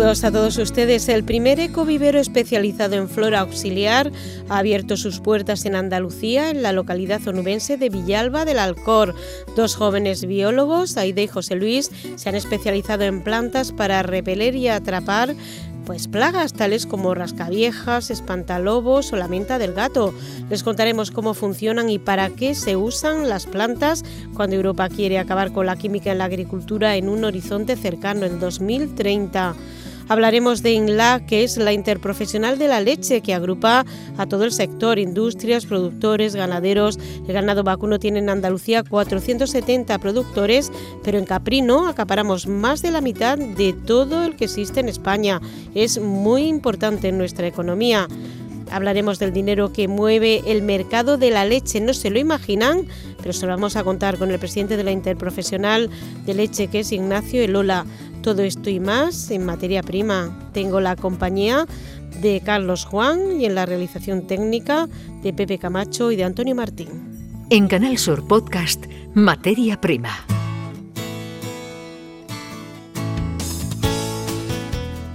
Saludos 0.00 0.24
a 0.24 0.32
todos 0.32 0.56
ustedes. 0.56 1.10
El 1.10 1.24
primer 1.24 1.60
ecovivero 1.60 2.18
especializado 2.18 2.96
en 2.96 3.06
flora 3.06 3.40
auxiliar 3.40 4.10
ha 4.48 4.56
abierto 4.56 4.96
sus 4.96 5.20
puertas 5.20 5.66
en 5.66 5.74
Andalucía, 5.74 6.48
en 6.48 6.62
la 6.62 6.72
localidad 6.72 7.20
onubense 7.28 7.76
de 7.76 7.90
Villalba 7.90 8.46
del 8.46 8.60
Alcor. 8.60 9.14
Dos 9.56 9.76
jóvenes 9.76 10.24
biólogos, 10.24 10.96
Aide 10.96 11.24
y 11.24 11.26
José 11.26 11.54
Luis, 11.54 11.90
se 12.16 12.30
han 12.30 12.34
especializado 12.34 13.04
en 13.04 13.22
plantas 13.22 13.72
para 13.72 14.02
repeler 14.02 14.56
y 14.56 14.68
atrapar 14.68 15.34
pues 15.84 16.08
plagas 16.08 16.54
tales 16.54 16.86
como 16.86 17.14
rascaviejas, 17.14 18.10
espantalobos 18.10 19.12
o 19.12 19.16
la 19.16 19.28
menta 19.28 19.58
del 19.58 19.74
gato. 19.74 20.14
Les 20.48 20.62
contaremos 20.62 21.10
cómo 21.10 21.34
funcionan 21.34 21.90
y 21.90 21.98
para 21.98 22.30
qué 22.30 22.54
se 22.54 22.74
usan 22.76 23.28
las 23.28 23.44
plantas 23.44 24.04
cuando 24.34 24.56
Europa 24.56 24.88
quiere 24.88 25.18
acabar 25.18 25.52
con 25.52 25.66
la 25.66 25.76
química 25.76 26.12
en 26.12 26.18
la 26.18 26.24
agricultura 26.24 26.96
en 26.96 27.10
un 27.10 27.24
horizonte 27.24 27.76
cercano, 27.76 28.24
en 28.24 28.40
2030. 28.40 29.56
Hablaremos 30.10 30.64
de 30.64 30.72
INLA, 30.72 31.24
que 31.24 31.44
es 31.44 31.56
la 31.56 31.72
interprofesional 31.72 32.58
de 32.58 32.66
la 32.66 32.80
leche, 32.80 33.20
que 33.20 33.32
agrupa 33.32 33.86
a 34.18 34.26
todo 34.26 34.42
el 34.42 34.50
sector, 34.50 34.98
industrias, 34.98 35.66
productores, 35.66 36.34
ganaderos. 36.34 36.98
El 37.28 37.32
ganado 37.32 37.62
vacuno 37.62 38.00
tiene 38.00 38.18
en 38.18 38.28
Andalucía 38.28 38.82
470 38.82 39.96
productores, 40.00 40.72
pero 41.04 41.16
en 41.16 41.26
Caprino 41.26 41.86
acaparamos 41.86 42.48
más 42.48 42.82
de 42.82 42.90
la 42.90 43.00
mitad 43.00 43.38
de 43.38 43.72
todo 43.72 44.24
el 44.24 44.34
que 44.34 44.46
existe 44.46 44.80
en 44.80 44.88
España. 44.88 45.40
Es 45.76 46.00
muy 46.00 46.42
importante 46.42 47.06
en 47.06 47.16
nuestra 47.16 47.46
economía. 47.46 48.08
Hablaremos 48.70 49.18
del 49.18 49.32
dinero 49.32 49.72
que 49.72 49.88
mueve 49.88 50.42
el 50.46 50.62
mercado 50.62 51.18
de 51.18 51.30
la 51.30 51.44
leche. 51.44 51.80
No 51.80 51.94
se 51.94 52.10
lo 52.10 52.18
imaginan, 52.18 52.86
pero 53.18 53.32
se 53.32 53.46
lo 53.46 53.52
vamos 53.52 53.76
a 53.76 53.84
contar 53.84 54.18
con 54.18 54.30
el 54.30 54.38
presidente 54.38 54.76
de 54.76 54.84
la 54.84 54.92
Interprofesional 54.92 55.90
de 56.24 56.34
Leche, 56.34 56.68
que 56.68 56.80
es 56.80 56.92
Ignacio 56.92 57.42
Elola. 57.42 57.86
Todo 58.22 58.42
esto 58.42 58.70
y 58.70 58.80
más 58.80 59.30
en 59.30 59.44
materia 59.44 59.82
prima. 59.82 60.50
Tengo 60.52 60.80
la 60.80 60.96
compañía 60.96 61.66
de 62.20 62.40
Carlos 62.44 62.84
Juan 62.84 63.40
y 63.40 63.46
en 63.46 63.54
la 63.54 63.66
realización 63.66 64.26
técnica 64.26 64.88
de 65.22 65.32
Pepe 65.32 65.58
Camacho 65.58 66.12
y 66.12 66.16
de 66.16 66.24
Antonio 66.24 66.54
Martín. 66.54 67.46
En 67.50 67.66
Canal 67.66 67.98
Sur 67.98 68.26
Podcast, 68.26 68.84
Materia 69.14 69.80
Prima. 69.80 70.24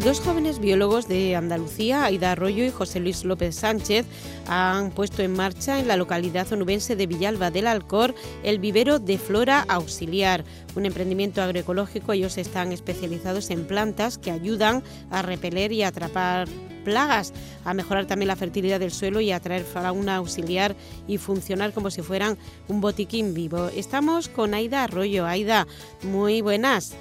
Dos 0.06 0.20
jóvenes 0.20 0.60
biólogos 0.60 1.08
de 1.08 1.36
Andalucía, 1.36 2.06
Aida 2.06 2.34
Arroyo 2.34 2.64
y 2.64 2.70
José 2.70 3.00
Luis 3.00 3.26
López 3.26 3.56
Sánchez, 3.56 4.06
han 4.46 4.92
puesto 4.92 5.24
en 5.24 5.34
marcha 5.34 5.80
en 5.80 5.88
la 5.88 5.98
localidad 5.98 6.54
onubense 6.54 6.96
de 6.96 7.08
Villalba 7.08 7.50
del 7.50 7.66
Alcor 7.66 8.14
el 8.44 8.60
vivero 8.60 9.00
de 9.00 9.18
flora 9.18 9.66
auxiliar, 9.68 10.44
un 10.76 10.86
emprendimiento 10.86 11.42
agroecológico. 11.42 12.14
Ellos 12.14 12.38
están 12.38 12.72
especializados 12.72 13.50
en 13.50 13.66
plantas 13.66 14.20
que 14.20 14.30
ayudan 14.30 14.84
a 15.10 15.24
repeler 15.24 15.72
y 15.72 15.82
atrapar 15.82 16.48
plagas, 16.84 17.34
a 17.64 17.74
mejorar 17.74 18.06
también 18.06 18.28
la 18.28 18.36
fertilidad 18.36 18.80
del 18.80 18.92
suelo 18.92 19.22
y 19.22 19.32
a 19.32 19.40
traer 19.40 19.64
fauna 19.64 20.18
auxiliar 20.18 20.76
y 21.08 21.18
funcionar 21.18 21.74
como 21.74 21.90
si 21.90 22.04
fueran 22.04 22.38
un 22.68 22.80
botiquín 22.80 23.34
vivo. 23.34 23.70
Estamos 23.76 24.30
con 24.30 24.54
Aida 24.54 24.84
Arroyo. 24.84 25.26
Aida, 25.26 25.66
muy 26.04 26.42
buenas. 26.42 26.96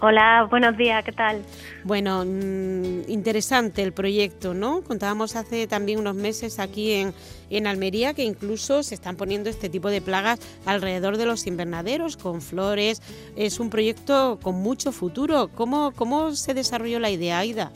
Hola, 0.00 0.46
buenos 0.50 0.76
días, 0.76 1.04
¿qué 1.04 1.12
tal? 1.12 1.42
Bueno, 1.84 2.24
mm, 2.24 3.08
interesante 3.08 3.82
el 3.82 3.92
proyecto, 3.92 4.54
¿no? 4.54 4.82
Contábamos 4.82 5.36
hace 5.36 5.66
también 5.66 5.98
unos 6.00 6.16
meses 6.16 6.58
aquí 6.58 6.92
en, 6.92 7.14
en 7.50 7.66
Almería 7.66 8.14
que 8.14 8.24
incluso 8.24 8.82
se 8.82 8.94
están 8.94 9.16
poniendo 9.16 9.50
este 9.50 9.68
tipo 9.68 9.90
de 9.90 10.00
plagas 10.00 10.40
alrededor 10.66 11.18
de 11.18 11.26
los 11.26 11.46
invernaderos 11.46 12.16
con 12.16 12.40
flores. 12.40 13.00
Es 13.36 13.60
un 13.60 13.70
proyecto 13.70 14.38
con 14.42 14.56
mucho 14.56 14.90
futuro. 14.92 15.48
¿Cómo, 15.54 15.92
cómo 15.92 16.32
se 16.32 16.54
desarrolló 16.54 16.98
la 16.98 17.10
idea, 17.10 17.38
Aida? 17.38 17.70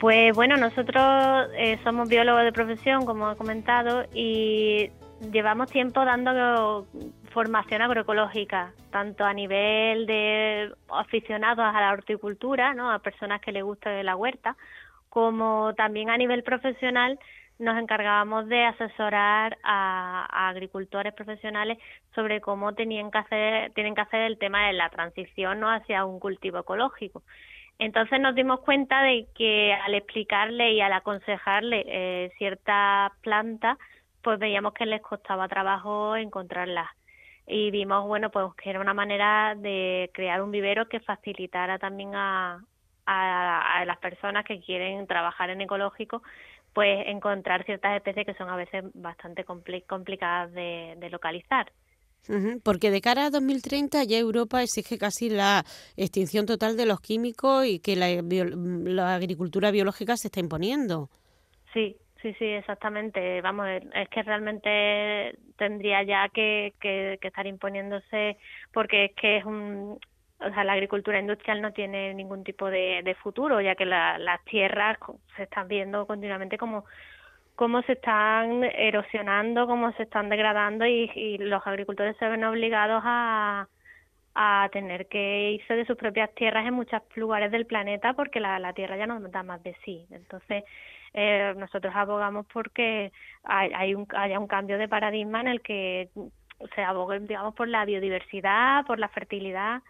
Pues 0.00 0.34
bueno, 0.34 0.56
nosotros 0.56 1.48
eh, 1.56 1.78
somos 1.84 2.08
biólogos 2.08 2.44
de 2.44 2.52
profesión, 2.52 3.06
como 3.06 3.32
he 3.32 3.36
comentado, 3.36 4.04
y 4.12 4.90
llevamos 5.32 5.70
tiempo 5.70 6.04
dando 6.04 6.86
formación 7.36 7.82
agroecológica, 7.82 8.72
tanto 8.90 9.22
a 9.22 9.34
nivel 9.34 10.06
de 10.06 10.72
aficionados 10.88 11.66
a 11.66 11.80
la 11.82 11.92
horticultura, 11.92 12.72
¿no? 12.72 12.90
a 12.90 13.00
personas 13.00 13.42
que 13.42 13.52
les 13.52 13.62
gusta 13.62 14.02
la 14.02 14.16
huerta, 14.16 14.56
como 15.10 15.74
también 15.74 16.08
a 16.08 16.16
nivel 16.16 16.42
profesional 16.42 17.18
nos 17.58 17.76
encargábamos 17.76 18.48
de 18.48 18.64
asesorar 18.64 19.58
a, 19.62 20.48
agricultores 20.48 21.12
profesionales 21.12 21.76
sobre 22.14 22.40
cómo 22.40 22.72
tenían 22.72 23.10
que 23.10 23.18
hacer, 23.18 23.70
tienen 23.74 23.94
que 23.94 24.00
hacer 24.00 24.22
el 24.22 24.38
tema 24.38 24.68
de 24.68 24.72
la 24.72 24.88
transición 24.88 25.60
¿no? 25.60 25.70
hacia 25.70 26.06
un 26.06 26.18
cultivo 26.18 26.60
ecológico. 26.60 27.22
Entonces 27.78 28.18
nos 28.18 28.34
dimos 28.34 28.60
cuenta 28.60 29.02
de 29.02 29.26
que 29.34 29.74
al 29.74 29.94
explicarle 29.94 30.72
y 30.72 30.80
al 30.80 30.94
aconsejarle 30.94 31.84
eh, 31.86 32.32
ciertas 32.38 33.12
plantas, 33.20 33.76
pues 34.22 34.38
veíamos 34.38 34.72
que 34.72 34.86
les 34.86 35.02
costaba 35.02 35.48
trabajo 35.48 36.16
encontrarlas. 36.16 36.88
Y 37.46 37.70
vimos, 37.70 38.06
bueno, 38.06 38.30
pues 38.30 38.46
que 38.60 38.70
era 38.70 38.80
una 38.80 38.94
manera 38.94 39.54
de 39.56 40.10
crear 40.12 40.42
un 40.42 40.50
vivero 40.50 40.88
que 40.88 41.00
facilitara 41.00 41.78
también 41.78 42.14
a, 42.14 42.60
a, 43.06 43.84
las 43.86 43.98
personas 43.98 44.44
que 44.44 44.60
quieren 44.60 45.06
trabajar 45.06 45.50
en 45.50 45.60
ecológico, 45.60 46.22
pues 46.72 47.06
encontrar 47.06 47.64
ciertas 47.64 47.96
especies 47.96 48.26
que 48.26 48.34
son 48.34 48.48
a 48.48 48.56
veces 48.56 48.84
bastante 48.94 49.44
complicadas 49.44 50.52
de, 50.52 51.08
localizar. 51.10 51.72
Porque 52.64 52.90
de 52.90 53.00
cara 53.00 53.26
a 53.26 53.30
2030 53.30 54.02
ya 54.02 54.18
Europa 54.18 54.60
exige 54.60 54.98
casi 54.98 55.30
la 55.30 55.64
extinción 55.96 56.44
total 56.44 56.76
de 56.76 56.84
los 56.84 57.00
químicos 57.00 57.64
y 57.66 57.78
que 57.78 57.94
la, 57.94 58.08
la 58.10 59.14
agricultura 59.14 59.70
biológica 59.70 60.16
se 60.16 60.26
está 60.26 60.40
imponiendo. 60.40 61.08
Sí, 61.72 61.96
Sí, 62.26 62.34
sí, 62.40 62.44
exactamente. 62.44 63.40
Vamos, 63.40 63.68
es 63.94 64.08
que 64.08 64.22
realmente 64.24 65.38
tendría 65.56 66.02
ya 66.02 66.28
que, 66.28 66.74
estar 67.22 67.46
imponiéndose 67.46 68.36
porque 68.72 69.04
es 69.04 69.12
que 69.14 69.36
es 69.36 69.44
un, 69.44 70.00
o 70.40 70.50
sea, 70.50 70.64
la 70.64 70.72
agricultura 70.72 71.20
industrial 71.20 71.62
no 71.62 71.72
tiene 71.72 72.14
ningún 72.14 72.42
tipo 72.42 72.68
de, 72.68 73.02
de 73.04 73.14
futuro, 73.14 73.60
ya 73.60 73.76
que 73.76 73.86
las 73.86 74.44
tierras 74.44 74.98
se 75.36 75.44
están 75.44 75.68
viendo 75.68 76.04
continuamente 76.08 76.58
como 76.58 76.84
cómo 77.54 77.80
se 77.82 77.92
están 77.92 78.64
erosionando, 78.64 79.68
cómo 79.68 79.92
se 79.92 80.02
están 80.02 80.28
degradando 80.28 80.84
y, 80.84 81.08
y 81.14 81.38
los 81.38 81.64
agricultores 81.64 82.16
se 82.16 82.28
ven 82.28 82.42
obligados 82.42 83.02
a, 83.04 83.68
a 84.34 84.68
tener 84.72 85.06
que 85.06 85.52
irse 85.52 85.74
de 85.74 85.86
sus 85.86 85.96
propias 85.96 86.34
tierras 86.34 86.66
en 86.66 86.74
muchos 86.74 87.02
lugares 87.14 87.52
del 87.52 87.66
planeta 87.66 88.14
porque 88.14 88.40
la, 88.40 88.58
la 88.58 88.72
tierra 88.72 88.96
ya 88.96 89.06
no 89.06 89.20
da 89.20 89.42
más 89.44 89.62
de 89.62 89.76
sí. 89.84 90.06
Entonces, 90.10 90.64
eh, 91.18 91.54
nosotros 91.56 91.94
abogamos 91.96 92.44
porque 92.52 93.10
hay, 93.42 93.94
un, 93.94 94.06
haya 94.14 94.38
un 94.38 94.46
cambio 94.46 94.76
de 94.76 94.86
paradigma 94.86 95.40
en 95.40 95.48
el 95.48 95.62
que 95.62 96.10
se 96.74 96.82
abogue, 96.82 97.18
digamos, 97.20 97.54
por 97.54 97.68
la 97.68 97.86
biodiversidad, 97.86 98.84
por 98.84 98.98
la 98.98 99.08
fertilidad 99.08 99.82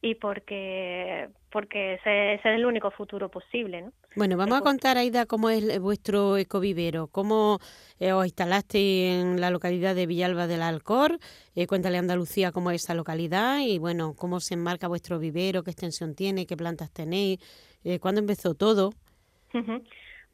y 0.00 0.14
porque 0.14 1.28
porque 1.50 1.94
ese, 1.94 2.34
es 2.34 2.44
el 2.44 2.64
único 2.64 2.92
futuro 2.92 3.28
posible. 3.28 3.82
¿no? 3.82 3.92
Bueno, 4.14 4.36
vamos 4.36 4.58
a 4.58 4.62
contar, 4.62 4.96
Aida, 4.96 5.26
cómo 5.26 5.50
es 5.50 5.80
vuestro 5.80 6.36
ecovivero, 6.36 7.08
cómo 7.08 7.58
eh, 7.98 8.12
os 8.12 8.24
instalaste 8.24 9.20
en 9.20 9.40
la 9.40 9.50
localidad 9.50 9.96
de 9.96 10.06
Villalba 10.06 10.46
del 10.46 10.62
Alcor, 10.62 11.18
eh, 11.56 11.66
cuéntale 11.66 11.96
a 11.96 12.00
Andalucía 12.00 12.52
cómo 12.52 12.70
es 12.70 12.84
esa 12.84 12.94
localidad 12.94 13.58
y, 13.58 13.80
bueno, 13.80 14.14
cómo 14.14 14.38
se 14.38 14.54
enmarca 14.54 14.86
vuestro 14.86 15.18
vivero, 15.18 15.64
qué 15.64 15.72
extensión 15.72 16.14
tiene, 16.14 16.46
qué 16.46 16.56
plantas 16.56 16.92
tenéis, 16.92 17.40
eh, 17.82 17.98
cuándo 17.98 18.20
empezó 18.20 18.54
todo. 18.54 18.92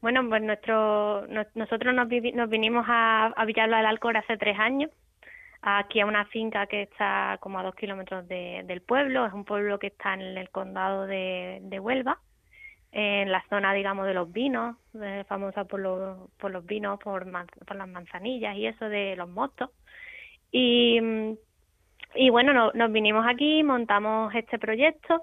Bueno, 0.01 0.29
pues 0.29 0.43
nuestro, 0.43 1.27
nosotros 1.55 1.95
nos, 1.95 2.09
nos 2.35 2.51
vinimos 2.51 2.85
a, 2.89 3.27
a 3.27 3.45
Villalba 3.45 3.79
del 3.79 3.87
Alcor 3.87 4.17
hace 4.17 4.37
tres 4.37 4.59
años, 4.59 4.91
aquí 5.63 6.01
a 6.01 6.07
una 6.07 6.27
finca 6.27 6.67
que 6.67 6.83
está 6.83 7.39
como 7.41 7.59
a 7.59 7.63
dos 7.63 7.75
kilómetros 7.75 8.29
del 8.29 8.83
pueblo, 8.83 9.27
es 9.27 9.33
un 9.33 9.45
pueblo 9.45 9.79
que 9.79 9.89
está 9.89 10.15
en 10.15 10.21
el 10.21 10.51
condado 10.51 11.07
de, 11.07 11.79
Huelva, 11.81 12.21
en 12.93 13.33
la 13.33 13.45
zona, 13.49 13.73
digamos, 13.73 14.07
de 14.07 14.15
los 14.15 14.33
vinos, 14.33 14.77
famosa 15.27 15.65
por 15.65 15.81
los, 15.81 16.31
por 16.39 16.51
los 16.51 16.65
vinos, 16.65 16.99
por, 17.01 17.27
por 17.67 17.77
las 17.77 17.89
manzanillas 17.89 18.57
y 18.57 18.67
eso 18.67 18.89
de 18.89 19.17
los 19.17 19.29
mostos. 19.29 19.71
Y, 20.53 21.01
y 22.15 22.31
bueno, 22.31 22.71
nos 22.73 22.93
vinimos 22.93 23.27
aquí, 23.27 23.63
montamos 23.63 24.35
este 24.35 24.59
proyecto 24.59 25.23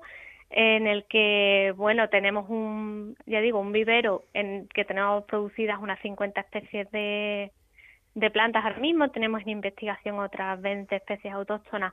en 0.55 0.85
el 0.85 1.05
que, 1.05 1.73
bueno, 1.75 2.09
tenemos 2.09 2.47
un, 2.47 3.17
ya 3.25 3.41
digo, 3.41 3.59
un 3.59 3.71
vivero 3.71 4.23
en 4.33 4.67
que 4.67 4.85
tenemos 4.85 5.23
producidas 5.25 5.79
unas 5.81 6.00
50 6.01 6.39
especies 6.41 6.89
de, 6.91 7.51
plantas 8.31 8.63
ahora 8.63 8.77
mismo. 8.77 9.09
Tenemos 9.09 9.41
en 9.41 9.50
investigación 9.50 10.19
otras 10.19 10.61
20 10.61 10.95
especies 10.95 11.33
autóctonas 11.33 11.91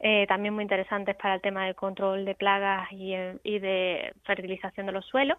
eh, 0.00 0.26
también 0.26 0.52
muy 0.52 0.62
interesantes 0.62 1.14
para 1.14 1.36
el 1.36 1.40
tema 1.40 1.64
del 1.64 1.76
control 1.76 2.24
de 2.24 2.34
plagas 2.34 2.90
y, 2.90 3.14
y 3.44 3.60
de 3.60 4.12
fertilización 4.24 4.86
de 4.86 4.92
los 4.92 5.06
suelos. 5.06 5.38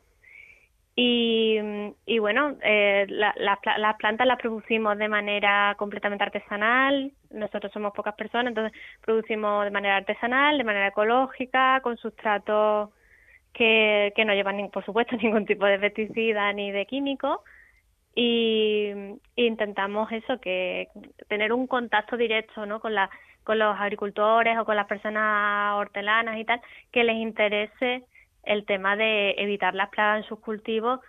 Y, 0.96 1.58
y 2.06 2.20
bueno, 2.20 2.56
eh, 2.64 3.06
las 3.10 3.98
plantas 3.98 4.28
las 4.28 4.40
producimos 4.40 4.98
de 4.98 5.10
manera 5.10 5.76
completamente 5.78 6.24
artesanal. 6.24 7.12
Nosotros 7.34 7.72
somos 7.74 7.94
pocas 7.94 8.16
personas, 8.16 8.52
entonces 8.52 8.78
producimos 9.02 9.66
de 9.66 9.72
manera 9.72 9.98
artesanal, 9.98 10.58
de 10.58 10.64
manera 10.64 10.88
ecológica, 10.88 11.82
con 11.82 11.98
sustratos 11.98 12.92
que, 13.54 14.14
que 14.16 14.26
no 14.26 14.34
llevan, 14.34 14.70
por 14.72 14.86
supuesto, 14.86 15.16
ningún 15.22 15.46
tipo 15.46 15.66
de 15.66 15.80
pesticida 15.80 16.54
ni 16.54 16.72
de 16.72 16.86
químico. 16.86 17.44
Y, 18.16 18.92
intentamos 19.36 20.12
eso, 20.12 20.40
que 20.40 20.88
tener 21.28 21.52
un 21.52 21.68
contacto 21.68 22.16
directo 22.16 22.66
¿no? 22.66 22.80
con, 22.80 22.94
la, 22.94 23.10
con 23.44 23.58
los 23.58 23.76
agricultores 23.80 24.58
o 24.58 24.66
con 24.66 24.76
las 24.76 24.88
personas 24.88 25.76
hortelanas 25.76 26.38
y 26.38 26.46
tal, 26.46 26.62
que 26.92 27.04
les 27.04 27.16
interese 27.16 28.04
el 28.44 28.66
tema 28.66 28.96
de 28.96 29.32
evitar 29.38 29.74
las 29.74 29.90
plagas 29.90 30.24
en 30.24 30.30
sus 30.30 30.40
cultivos 30.40 31.00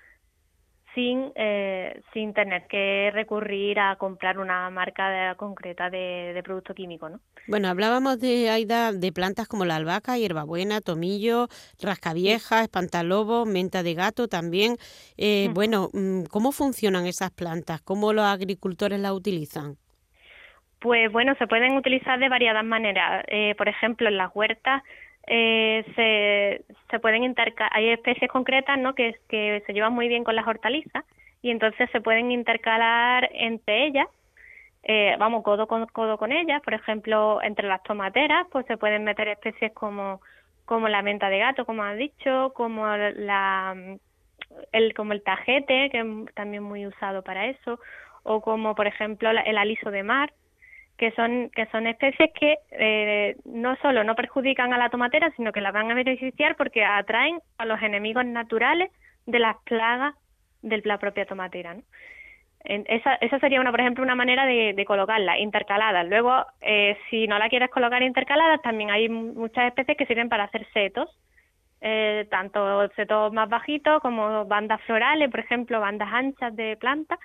sin, 0.94 1.32
eh, 1.35 2.00
sin 2.12 2.32
tener 2.32 2.67
que 2.67 3.11
recurrir 3.12 3.79
a 3.81 3.96
comprar 3.96 4.38
una 4.38 4.70
marca 4.70 5.35
concreta 5.37 5.91
de, 5.91 6.32
de, 6.35 6.43
producto 6.43 6.75
químico, 6.75 7.08
¿no? 7.08 7.20
Bueno, 7.49 7.69
hablábamos 7.69 8.20
de 8.20 8.49
Aida 8.50 8.93
de 8.93 9.12
plantas 9.12 9.49
como 9.49 9.64
la 9.64 9.76
albahaca, 9.76 10.17
hierbabuena, 10.17 10.81
tomillo, 10.81 11.49
rascavieja, 11.82 12.62
espantalobo, 12.62 13.44
menta 13.44 13.82
de 13.82 13.94
gato 13.94 14.29
también. 14.29 14.76
Eh, 15.17 15.49
Bueno, 15.52 15.91
mm, 15.93 16.25
¿cómo 16.31 16.52
funcionan 16.52 17.06
esas 17.06 17.31
plantas? 17.31 17.82
¿Cómo 17.82 18.12
los 18.12 18.25
agricultores 18.25 19.00
las 19.00 19.12
utilizan? 19.12 19.76
Pues 20.81 21.11
bueno, 21.11 21.35
se 21.38 21.47
pueden 21.47 21.76
utilizar 21.76 22.19
de 22.19 22.29
variadas 22.29 22.64
maneras. 22.64 23.25
Eh, 23.29 23.55
por 23.56 23.69
ejemplo, 23.69 24.08
en 24.08 24.19
las 24.19 24.31
huertas 24.35 24.82
eh, 25.26 25.85
se, 25.94 26.75
se 26.91 27.00
pueden 27.00 27.25
intercalar, 27.25 27.71
hay 27.75 27.91
especies 27.91 28.31
concretas 28.31 28.79
¿no? 28.79 28.94
que, 28.94 29.17
que 29.29 29.62
se 29.67 29.73
llevan 29.73 29.93
muy 29.93 30.09
bien 30.09 30.25
con 30.25 30.37
las 30.37 30.47
hortalizas 30.47 31.05
y 31.43 31.50
entonces 31.50 31.91
se 31.91 32.00
pueden 32.00 32.31
intercalar 32.31 33.29
entre 33.32 33.87
ellas, 33.87 34.09
eh, 34.82 35.17
vamos, 35.19 35.43
codo 35.43 35.67
con 35.67 35.87
codo 35.87 36.19
con 36.19 36.31
ellas, 36.31 36.61
por 36.62 36.75
ejemplo, 36.75 37.41
entre 37.43 37.69
las 37.69 37.82
tomateras, 37.82 38.47
pues 38.53 38.67
se 38.67 38.76
pueden 38.76 39.05
meter 39.05 39.29
especies 39.29 39.73
como, 39.73 40.21
como 40.67 40.88
la 40.88 41.03
menta 41.03 41.31
de 41.31 41.38
gato, 41.38 41.65
como 41.65 41.82
has 41.82 41.97
dicho, 41.97 42.53
como 42.55 42.87
la 42.87 43.97
el 44.73 44.94
como 44.94 45.12
el 45.12 45.23
tajete, 45.23 45.88
que 45.91 46.00
es 46.00 46.35
también 46.35 46.62
muy 46.62 46.87
usado 46.87 47.23
para 47.23 47.47
eso, 47.47 47.81
o 48.25 48.41
como 48.41 48.75
por 48.75 48.87
ejemplo 48.87 49.31
el 49.31 49.59
aliso 49.59 49.91
de 49.91 50.03
mar, 50.03 50.32
que 50.96 51.11
son 51.12 51.50
que 51.50 51.67
son 51.67 51.87
especies 51.87 52.31
que 52.38 52.56
eh, 52.70 53.37
no 53.44 53.76
solo 53.76 54.05
no 54.05 54.14
perjudican 54.14 54.73
a 54.73 54.79
la 54.79 54.91
tomatera 54.91 55.32
sino 55.37 55.52
que 55.52 55.61
la 55.61 55.73
van 55.73 55.91
a 55.91 55.94
beneficiar 55.94 56.56
porque 56.56 56.85
atraen 56.85 57.41
a 57.58 57.64
los 57.64 57.82
enemigos 57.82 58.25
naturales 58.25 58.91
de 59.26 59.38
las 59.38 59.56
plagas 59.64 60.14
de 60.62 60.81
la 60.85 60.99
propia 60.99 61.26
tomatera 61.26 61.75
¿no? 61.75 61.82
esa, 62.64 63.17
esa 63.17 63.38
sería 63.41 63.61
una 63.61 63.73
por 63.73 63.81
ejemplo 63.81 64.05
una 64.05 64.14
manera 64.14 64.46
de, 64.46 64.73
de 64.73 64.85
colocarla 64.85 65.38
intercaladas 65.38 66.06
luego 66.08 66.46
eh, 66.61 66.97
si 67.11 67.26
no 67.26 67.38
la 67.38 67.49
quieres 67.49 67.70
colocar 67.70 68.02
intercaladas 68.02 68.62
también 68.62 68.90
hay 68.90 69.08
muchas 69.08 69.67
especies 69.67 69.99
que 69.99 70.06
sirven 70.06 70.29
para 70.29 70.44
hacer 70.44 70.67
setos 70.73 71.11
eh, 71.81 72.26
tanto 72.31 72.88
setos 72.90 73.32
más 73.32 73.49
bajitos 73.49 74.00
como 74.00 74.44
bandas 74.47 74.81
florales 74.82 75.29
por 75.31 75.40
ejemplo 75.40 75.81
bandas 75.81 76.08
anchas 76.12 76.55
de 76.55 76.76
plantas 76.76 77.19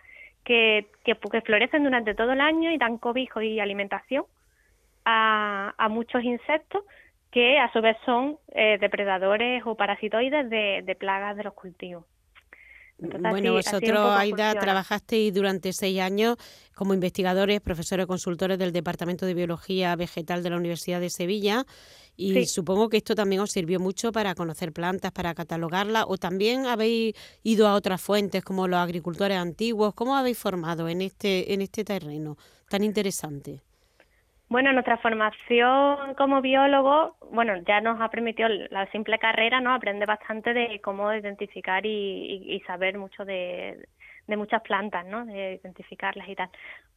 que, 0.50 0.88
que, 1.04 1.14
florecen 1.42 1.84
durante 1.84 2.16
todo 2.16 2.32
el 2.32 2.42
año 2.42 2.72
y 2.72 2.80
dan 2.80 2.98
cobijo 2.98 3.40
y 3.40 3.60
alimentación 3.60 4.26
a, 5.06 5.88
muchos 5.92 6.24
insectos 6.24 6.84
que 7.30 7.60
a 7.60 7.72
su 7.72 7.82
vez 7.82 7.96
son 8.04 8.40
eh, 8.56 8.80
depredadores 8.82 9.62
o 9.68 9.76
parasitoides 9.76 10.50
de, 10.50 10.82
de 10.84 10.96
plagas 10.96 11.38
de 11.38 11.44
los 11.44 11.54
cultivos. 11.54 12.04
Bueno, 13.00 13.54
vosotros, 13.54 14.12
Aida, 14.12 14.54
trabajasteis 14.56 15.34
durante 15.34 15.74
seis 15.74 16.00
años 16.00 16.38
como 16.76 16.94
investigadores, 16.94 17.62
profesores 17.62 18.06
consultores 18.06 18.58
del 18.60 18.72
Departamento 18.72 19.26
de 19.26 19.34
Biología 19.34 19.96
Vegetal 19.96 20.44
de 20.44 20.50
la 20.50 20.58
Universidad 20.58 21.00
de 21.00 21.10
Sevilla 21.10 21.66
y 22.20 22.46
supongo 22.48 22.90
que 22.90 22.98
esto 22.98 23.16
también 23.16 23.42
os 23.42 23.52
sirvió 23.52 23.80
mucho 23.80 24.12
para 24.12 24.36
conocer 24.36 24.74
plantas, 24.74 25.14
para 25.14 25.34
catalogarlas, 25.34 26.04
o 26.08 26.18
también 26.18 26.66
habéis 26.66 27.16
ido 27.44 27.66
a 27.66 27.76
otras 27.76 28.02
fuentes 28.02 28.44
como 28.44 28.68
los 28.68 28.78
agricultores 28.78 29.38
antiguos. 29.38 29.94
¿Cómo 29.94 30.18
habéis 30.18 30.38
formado 30.38 30.90
en 30.90 31.02
este, 31.02 31.54
en 31.54 31.62
este 31.62 31.86
terreno 31.86 32.38
tan 32.68 32.84
interesante? 32.84 33.62
Bueno, 34.50 34.74
nuestra 34.74 34.98
formación 34.98 36.16
como 36.16 36.42
biólogo, 36.42 37.16
bueno, 37.32 37.58
ya 37.68 37.82
nos 37.82 38.02
ha 38.02 38.10
permitido 38.10 38.50
la 38.50 38.88
simple 38.88 39.20
carrera, 39.20 39.62
¿no? 39.62 39.76
Aprende 39.76 40.08
bastante 40.08 40.54
de 40.56 40.82
cómo 40.82 41.14
identificar 41.14 41.86
y, 41.86 42.60
saber 42.66 42.98
mucho 42.98 43.26
de, 43.26 43.88
de, 44.26 44.38
muchas 44.38 44.64
plantas, 44.64 45.06
¿no? 45.06 45.24
De 45.26 45.60
identificarlas 45.62 46.28
y 46.28 46.36
tal. 46.36 46.50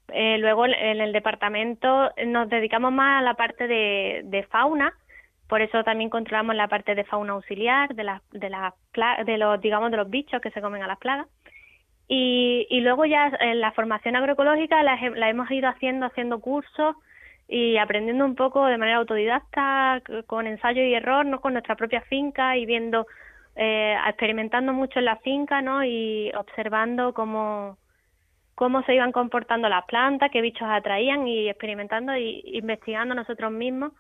Eh, 0.09 0.39
luego 0.39 0.65
en 0.65 1.01
el 1.03 1.13
departamento 1.13 2.11
nos 2.27 2.49
dedicamos 2.49 2.91
más 2.91 3.21
a 3.21 3.23
la 3.23 3.35
parte 3.35 3.69
de, 3.69 4.23
de 4.25 4.45
fauna, 4.45 4.95
por 5.47 5.61
eso 5.61 5.85
también 5.85 6.09
controlamos 6.09 6.57
la 6.57 6.69
parte 6.69 6.95
de 6.95 7.05
fauna 7.05 7.35
auxiliar, 7.35 7.95
de 7.95 8.05
las, 8.05 8.23
de 8.31 8.49
las, 8.49 8.73
de 9.27 9.37
los, 9.37 9.61
digamos, 9.61 9.91
de 9.91 9.99
los 9.99 10.09
bichos 10.09 10.41
que 10.41 10.51
se 10.53 10.63
comen 10.63 10.83
a 10.83 10.87
las 10.87 10.99
plagas. 10.99 11.27
Y, 12.09 12.67
y 12.71 12.81
luego 12.81 13.05
ya 13.05 13.31
en 13.41 13.61
la 13.61 13.73
formación 13.73 14.17
agroecológica 14.17 14.83
la, 14.83 14.97
la 15.17 15.29
hemos 15.29 15.51
ido 15.51 15.69
haciendo, 15.69 16.07
haciendo 16.07 16.41
cursos 16.41 16.97
y 17.53 17.77
aprendiendo 17.77 18.25
un 18.25 18.35
poco 18.35 18.65
de 18.65 18.79
manera 18.79 18.97
autodidacta, 18.97 20.01
con 20.27 20.47
ensayo 20.47 20.83
y 20.83 20.95
error, 20.95 21.27
no 21.27 21.43
con 21.43 21.53
nuestra 21.53 21.77
propia 21.77 22.01
finca 22.01 22.57
y 22.57 22.65
viendo, 22.65 23.07
eh, 23.57 23.95
experimentando 24.09 24.73
mucho 24.73 25.01
en 25.01 25.05
la 25.05 25.17
finca, 25.19 25.61
¿no? 25.61 25.85
Y 25.85 26.33
observando 26.35 27.13
cómo, 27.13 27.77
cómo 28.55 28.83
se 28.85 28.95
iban 28.95 29.13
comportando 29.13 29.69
las 29.69 29.85
plantas, 29.85 30.31
qué 30.33 30.41
bichos 30.41 30.67
atraían 30.67 31.29
y 31.29 31.51
experimentando 31.51 32.17
y 32.17 32.41
investigando 32.55 33.15
nosotros 33.15 33.53
mismos 33.53 33.93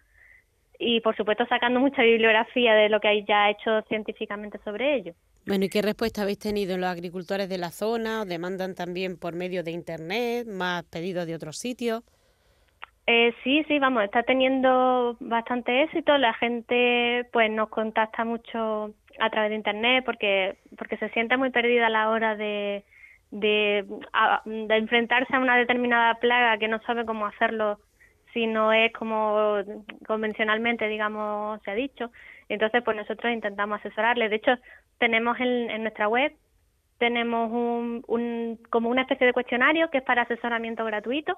y 0.79 1.01
por 1.03 1.15
supuesto 1.15 1.45
sacando 1.45 1.79
mucha 1.79 2.01
bibliografía 2.01 2.73
de 2.73 2.89
lo 2.89 3.01
que 3.01 3.09
hay 3.09 3.25
ya 3.27 3.51
hecho 3.51 3.83
científicamente 3.83 4.59
sobre 4.65 4.95
ello. 4.95 5.13
Bueno, 5.47 5.67
¿y 5.67 5.69
qué 5.69 5.83
respuesta 5.83 6.23
habéis 6.23 6.39
tenido 6.39 6.79
los 6.79 6.89
agricultores 6.89 7.51
de 7.51 7.59
la 7.59 7.71
zona? 7.71 8.25
¿Demandan 8.25 8.75
también 8.75 9.19
por 9.19 9.35
medio 9.35 9.63
de 9.63 9.73
Internet 9.73 10.47
más 10.47 10.85
pedidos 10.85 11.27
de 11.27 11.35
otros 11.35 11.59
sitios? 11.59 12.03
Eh, 13.07 13.35
sí, 13.43 13.65
sí, 13.67 13.79
vamos, 13.79 14.05
está 14.05 14.23
teniendo 14.23 15.17
bastante 15.21 15.83
éxito. 15.83 16.17
La 16.19 16.35
gente 16.35 17.27
pues 17.33 17.51
nos 17.51 17.69
contacta 17.69 18.25
mucho 18.25 18.95
a 19.21 19.31
través 19.31 19.51
de 19.51 19.57
Internet 19.57 20.05
porque, 20.05 20.57
porque 20.79 20.97
se 20.99 21.09
siente 21.11 21.37
muy 21.37 21.51
perdida 21.51 21.87
a 21.87 21.91
la 21.91 22.11
hora 22.11 22.37
de, 22.37 22.85
de, 23.31 23.85
enfrentarse 24.45 25.35
a 25.35 25.41
una 25.41 25.57
determinada 25.57 26.15
plaga 26.17 26.59
que 26.59 26.69
no 26.69 26.81
sabe 26.83 27.05
cómo 27.05 27.27
hacerlo 27.27 27.79
si 28.33 28.47
no 28.47 28.73
es 28.73 28.93
como 28.93 29.57
convencionalmente, 30.07 30.89
digamos, 30.89 31.61
se 31.63 31.71
ha 31.71 31.75
dicho. 31.75 32.11
Entonces, 32.49 32.83
pues 32.85 32.97
nosotros 32.97 33.33
intentamos 33.33 33.81
asesorarles. 33.81 34.31
De 34.31 34.37
hecho, 34.37 34.53
tenemos 34.99 35.39
en, 35.41 35.71
en 35.71 35.83
nuestra 35.83 36.09
web, 36.09 36.33
tenemos 36.99 37.51
un, 37.51 38.05
un, 38.07 38.59
como 38.71 38.89
una 38.89 39.03
especie 39.03 39.27
de 39.27 39.33
cuestionario 39.33 39.91
que 39.91 39.99
es 39.99 40.05
para 40.05 40.23
asesoramiento 40.23 40.85
gratuito, 40.85 41.37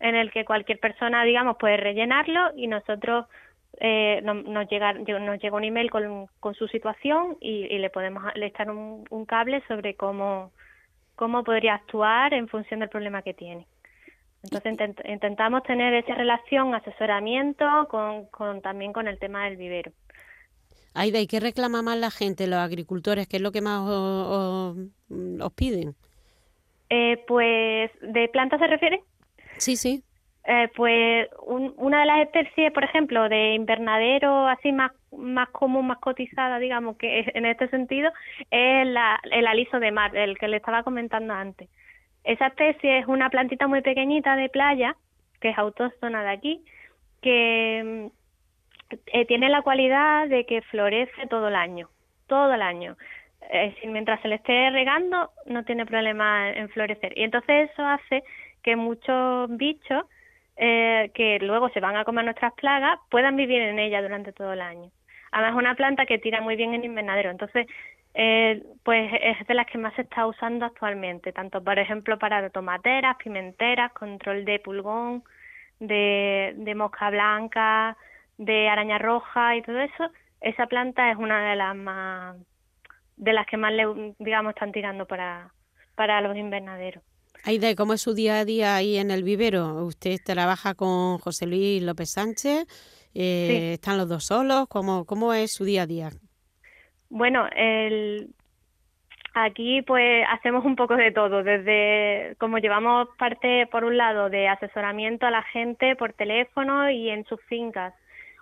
en 0.00 0.14
el 0.14 0.30
que 0.30 0.44
cualquier 0.44 0.80
persona, 0.80 1.24
digamos, 1.24 1.56
puede 1.58 1.76
rellenarlo 1.76 2.50
y 2.56 2.66
nosotros 2.66 3.26
eh, 3.78 4.20
nos, 4.22 4.68
llega, 4.68 4.92
nos 4.94 5.40
llega 5.40 5.56
un 5.56 5.64
email 5.64 5.90
con, 5.90 6.26
con 6.40 6.54
su 6.54 6.66
situación 6.68 7.36
y, 7.40 7.66
y, 7.66 7.78
le 7.78 7.90
podemos 7.90 8.24
le 8.34 8.46
echar 8.46 8.70
un, 8.70 9.04
un 9.10 9.24
cable 9.26 9.62
sobre 9.68 9.94
cómo, 9.94 10.52
cómo 11.14 11.44
podría 11.44 11.74
actuar 11.74 12.34
en 12.34 12.48
función 12.48 12.80
del 12.80 12.88
problema 12.88 13.22
que 13.22 13.34
tiene. 13.34 13.66
Entonces 14.42 14.96
intentamos 15.04 15.62
tener 15.64 15.92
esa 15.94 16.14
relación, 16.14 16.74
asesoramiento 16.74 17.66
con, 17.90 18.26
con, 18.26 18.62
también 18.62 18.92
con 18.92 19.06
el 19.06 19.18
tema 19.18 19.44
del 19.44 19.56
vivero. 19.56 19.92
Aida, 20.94 21.20
¿y 21.20 21.26
qué 21.26 21.40
reclama 21.40 21.82
más 21.82 21.98
la 21.98 22.10
gente, 22.10 22.46
los 22.46 22.58
agricultores? 22.58 23.28
¿Qué 23.28 23.36
es 23.36 23.42
lo 23.42 23.52
que 23.52 23.60
más 23.60 23.82
os, 23.86 24.76
piden? 25.54 25.94
Eh, 26.88 27.22
pues, 27.28 27.90
¿de 28.00 28.28
plantas 28.28 28.58
se 28.58 28.66
refiere? 28.66 29.02
Sí, 29.60 29.76
sí. 29.76 30.02
Eh, 30.44 30.68
pues 30.74 31.28
una 31.46 32.00
de 32.00 32.06
las 32.06 32.20
especies, 32.22 32.72
por 32.72 32.82
ejemplo, 32.82 33.28
de 33.28 33.54
invernadero 33.54 34.48
así 34.48 34.72
más 34.72 34.90
más 35.16 35.48
común, 35.50 35.86
más 35.88 35.98
cotizada, 35.98 36.58
digamos, 36.58 36.96
que 36.96 37.30
en 37.34 37.46
este 37.46 37.68
sentido, 37.68 38.10
es 38.50 38.86
la, 38.86 39.20
el 39.30 39.46
aliso 39.46 39.80
de 39.80 39.90
mar, 39.90 40.16
el 40.16 40.38
que 40.38 40.48
le 40.48 40.56
estaba 40.58 40.82
comentando 40.82 41.34
antes. 41.34 41.68
Esa 42.24 42.48
especie 42.48 42.98
es 42.98 43.06
una 43.06 43.30
plantita 43.30 43.66
muy 43.66 43.82
pequeñita 43.82 44.36
de 44.36 44.48
playa, 44.48 44.96
que 45.40 45.50
es 45.50 45.58
autóctona 45.58 46.22
de 46.22 46.30
aquí, 46.30 46.64
que 47.22 48.10
mm, 48.90 48.96
eh, 49.12 49.24
tiene 49.26 49.48
la 49.48 49.62
cualidad 49.62 50.28
de 50.28 50.46
que 50.46 50.62
florece 50.62 51.26
todo 51.28 51.48
el 51.48 51.56
año, 51.56 51.88
todo 52.26 52.54
el 52.54 52.62
año. 52.62 52.96
Es 53.50 53.74
decir, 53.74 53.90
mientras 53.90 54.20
se 54.20 54.28
le 54.28 54.36
esté 54.36 54.70
regando, 54.70 55.30
no 55.46 55.64
tiene 55.64 55.86
problema 55.86 56.50
en 56.50 56.68
florecer. 56.68 57.16
Y 57.16 57.24
entonces 57.24 57.70
eso 57.70 57.84
hace 57.84 58.22
que 58.62 58.76
muchos 58.76 59.48
bichos 59.56 60.04
eh, 60.56 61.10
que 61.14 61.38
luego 61.40 61.70
se 61.70 61.80
van 61.80 61.96
a 61.96 62.04
comer 62.04 62.24
nuestras 62.24 62.52
plagas 62.54 62.98
puedan 63.10 63.36
vivir 63.36 63.62
en 63.62 63.78
ella 63.78 64.02
durante 64.02 64.32
todo 64.32 64.52
el 64.52 64.60
año. 64.60 64.90
Además 65.32 65.52
es 65.52 65.58
una 65.58 65.74
planta 65.74 66.06
que 66.06 66.18
tira 66.18 66.40
muy 66.40 66.56
bien 66.56 66.74
en 66.74 66.84
invernadero, 66.84 67.30
entonces 67.30 67.66
eh, 68.14 68.62
pues 68.82 69.10
es 69.22 69.46
de 69.46 69.54
las 69.54 69.66
que 69.66 69.78
más 69.78 69.94
se 69.94 70.02
está 70.02 70.26
usando 70.26 70.66
actualmente, 70.66 71.32
tanto 71.32 71.62
por 71.62 71.78
ejemplo 71.78 72.18
para 72.18 72.50
tomateras, 72.50 73.16
pimenteras, 73.16 73.92
control 73.92 74.44
de 74.44 74.58
pulgón, 74.58 75.22
de, 75.78 76.52
de 76.56 76.74
mosca 76.74 77.10
blanca, 77.10 77.96
de 78.36 78.68
araña 78.68 78.98
roja 78.98 79.56
y 79.56 79.62
todo 79.62 79.78
eso. 79.78 80.10
Esa 80.40 80.66
planta 80.66 81.10
es 81.10 81.16
una 81.16 81.50
de 81.50 81.56
las 81.56 81.76
más 81.76 82.36
de 83.16 83.32
las 83.32 83.46
que 83.46 83.56
más 83.56 83.72
le, 83.72 84.14
digamos 84.18 84.54
están 84.54 84.72
tirando 84.72 85.06
para 85.06 85.52
para 85.94 86.20
los 86.20 86.36
invernaderos. 86.36 87.04
Aida, 87.44 87.74
¿cómo 87.74 87.94
es 87.94 88.02
su 88.02 88.14
día 88.14 88.40
a 88.40 88.44
día 88.44 88.76
ahí 88.76 88.98
en 88.98 89.10
el 89.10 89.22
vivero? 89.22 89.84
Usted 89.84 90.18
trabaja 90.24 90.74
con 90.74 91.18
José 91.18 91.46
Luis 91.46 91.82
López 91.82 92.10
Sánchez, 92.10 92.66
eh, 93.14 93.72
¿están 93.74 93.96
los 93.96 94.08
dos 94.08 94.26
solos? 94.26 94.66
¿Cómo, 94.68 95.06
¿Cómo 95.06 95.32
es 95.32 95.52
su 95.52 95.64
día 95.64 95.82
a 95.82 95.86
día? 95.86 96.10
Bueno, 97.08 97.48
el, 97.56 98.28
aquí 99.32 99.80
pues 99.82 100.24
hacemos 100.28 100.66
un 100.66 100.76
poco 100.76 100.96
de 100.96 101.12
todo, 101.12 101.42
desde 101.42 102.36
como 102.38 102.58
llevamos 102.58 103.08
parte, 103.18 103.66
por 103.68 103.84
un 103.84 103.96
lado, 103.96 104.28
de 104.28 104.46
asesoramiento 104.46 105.26
a 105.26 105.30
la 105.30 105.42
gente 105.44 105.96
por 105.96 106.12
teléfono 106.12 106.90
y 106.90 107.08
en 107.08 107.24
sus 107.24 107.40
fincas, 107.44 107.94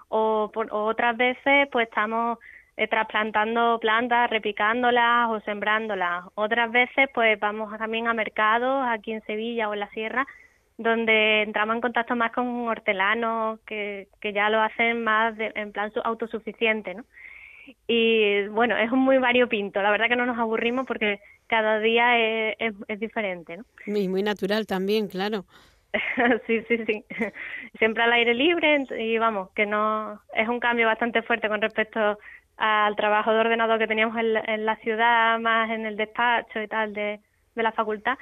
o, 0.09 0.51
por, 0.53 0.73
otras 0.73 1.17
veces 1.17 1.69
pues 1.71 1.89
estamos 1.89 2.39
trasplantando 2.87 3.79
plantas, 3.81 4.31
repicándolas 4.31 5.31
o 5.31 5.41
sembrándolas. 5.41 6.25
Otras 6.35 6.71
veces 6.71 7.09
pues 7.13 7.39
vamos 7.41 7.77
también 7.79 8.07
a 8.07 8.15
mercados 8.15 8.87
aquí 8.89 9.13
en 9.13 9.23
Sevilla 9.23 9.69
o 9.69 9.75
en 9.75 9.81
la 9.81 9.91
sierra 9.91 10.27
donde 10.77 11.43
entramos 11.43 11.75
en 11.75 11.81
contacto 11.81 12.15
más 12.15 12.31
con 12.31 12.69
hortelanos 12.69 13.59
que, 13.67 14.07
que 14.21 14.33
ya 14.33 14.49
lo 14.49 14.61
hacen 14.61 15.03
más 15.03 15.35
en 15.39 15.73
plan 15.73 15.91
autosuficiente, 16.05 16.95
¿no? 16.95 17.05
y 17.87 18.47
bueno, 18.49 18.77
es 18.77 18.91
un 18.91 19.01
muy 19.01 19.19
variopinto. 19.19 19.83
La 19.83 19.91
verdad 19.91 20.09
que 20.09 20.17
no 20.17 20.27
nos 20.27 20.39
aburrimos 20.39 20.87
porque 20.87 21.21
cada 21.47 21.81
día 21.81 22.19
es, 22.59 22.75
es, 22.89 23.01
diferente, 23.01 23.57
¿no? 23.57 23.65
Y 23.87 24.09
muy 24.09 24.23
natural 24.23 24.67
también, 24.67 25.09
claro. 25.09 25.45
sí, 26.47 26.63
sí, 26.69 26.85
sí. 26.87 27.05
Siempre 27.79 28.03
al 28.03 28.13
aire 28.13 28.35
libre 28.35 28.85
y 28.99 29.19
vamos, 29.19 29.51
que 29.51 29.67
no 29.67 30.21
es 30.35 30.49
un 30.49 30.61
cambio 30.61 30.87
bastante 30.87 31.23
fuerte 31.23 31.49
con 31.49 31.61
respecto 31.61 32.19
al 32.59 32.97
trabajo 32.97 33.33
de 33.33 33.39
ordenador 33.39 33.79
que 33.79 33.87
teníamos 33.87 34.17
en, 34.17 34.37
en 34.37 34.67
la 34.67 34.77
ciudad, 34.77 35.39
más 35.39 35.71
en 35.71 35.87
el 35.87 35.97
despacho 35.97 36.61
y 36.61 36.69
tal 36.69 36.93
de, 36.93 37.21
de 37.55 37.63
la 37.63 37.73
facultad. 37.73 38.19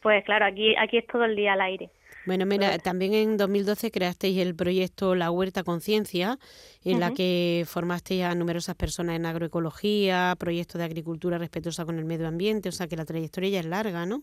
Pues 0.00 0.24
claro, 0.24 0.46
aquí 0.46 0.74
aquí 0.76 0.98
es 0.98 1.06
todo 1.06 1.24
el 1.24 1.36
día 1.36 1.52
al 1.52 1.60
aire. 1.60 1.90
Bueno, 2.26 2.44
mira, 2.44 2.78
también 2.78 3.14
en 3.14 3.36
2012 3.38 3.90
creasteis 3.90 4.38
el 4.38 4.54
proyecto 4.54 5.14
La 5.14 5.30
Huerta 5.30 5.64
Conciencia, 5.64 6.36
en 6.84 7.00
la 7.00 7.12
que 7.12 7.64
formasteis 7.66 8.24
a 8.24 8.34
numerosas 8.34 8.76
personas 8.76 9.16
en 9.16 9.24
agroecología, 9.24 10.34
proyectos 10.38 10.78
de 10.78 10.84
agricultura 10.84 11.38
respetuosa 11.38 11.86
con 11.86 11.98
el 11.98 12.04
medio 12.04 12.28
ambiente, 12.28 12.68
o 12.68 12.72
sea 12.72 12.88
que 12.88 12.96
la 12.96 13.06
trayectoria 13.06 13.50
ya 13.50 13.60
es 13.60 13.66
larga, 13.66 14.04
¿no? 14.04 14.22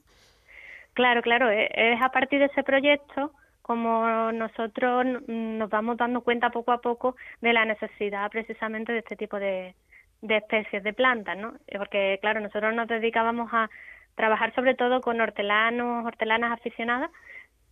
Claro, 0.93 1.21
claro, 1.21 1.49
e, 1.49 1.69
es 1.73 2.01
a 2.01 2.09
partir 2.09 2.39
de 2.39 2.45
ese 2.45 2.63
proyecto 2.63 3.31
como 3.67 4.31
nosotros 4.31 5.05
nos 5.27 5.69
vamos 5.69 5.97
dando 5.97 6.21
cuenta 6.21 6.49
poco 6.51 6.71
a 6.71 6.79
poco 6.79 7.17
de 7.41 7.51
la 7.51 7.65
necesidad 7.65 8.31
precisamente 8.31 8.93
de 8.93 8.99
este 8.99 9.17
tipo 9.17 9.37
de, 9.37 9.75
de 10.21 10.37
especies 10.37 10.83
de 10.83 10.93
plantas, 10.93 11.37
¿no? 11.37 11.53
Porque, 11.77 12.17
claro, 12.21 12.39
nosotros 12.39 12.73
nos 12.73 12.87
dedicábamos 12.87 13.49
a 13.51 13.69
trabajar 14.15 14.55
sobre 14.55 14.73
todo 14.73 15.01
con 15.01 15.19
hortelanos, 15.19 16.05
hortelanas 16.05 16.53
aficionadas 16.53 17.11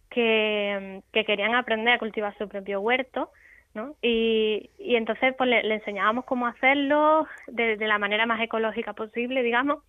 que, 0.10 1.02
querían 1.14 1.56
aprender 1.56 1.94
a 1.94 2.00
cultivar 2.00 2.38
su 2.38 2.50
propio 2.50 2.82
huerto, 2.82 3.32
¿no? 3.74 3.96
Y, 4.02 4.70
y 4.78 4.98
entonces 4.98 5.34
pues 5.38 5.50
le, 5.50 5.74
enseñábamos 5.74 6.26
cómo 6.26 6.46
hacerlo 6.46 7.26
de, 7.48 7.78
la 7.78 8.00
manera 8.00 8.26
más 8.26 8.42
ecológica 8.42 8.92
posible, 8.92 9.44
digamos, 9.44 9.80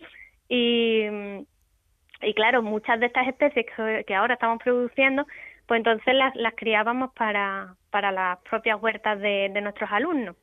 y, 0.48 1.02
y 2.22 2.34
claro, 2.34 2.62
muchas 2.62 3.00
de 3.00 3.06
estas 3.06 3.28
especies 3.28 3.66
que, 4.06 4.14
ahora 4.14 4.34
estamos 4.34 4.62
produciendo, 4.62 5.26
pues 5.66 5.78
entonces 5.78 6.14
las, 6.14 6.34
las 6.36 6.54
criábamos 6.54 7.12
para, 7.14 7.76
para 7.90 8.12
las 8.12 8.38
propias 8.40 8.80
huertas 8.80 9.20
de, 9.20 9.50
de 9.52 9.60
nuestros 9.60 9.90
alumnos. 9.90 10.36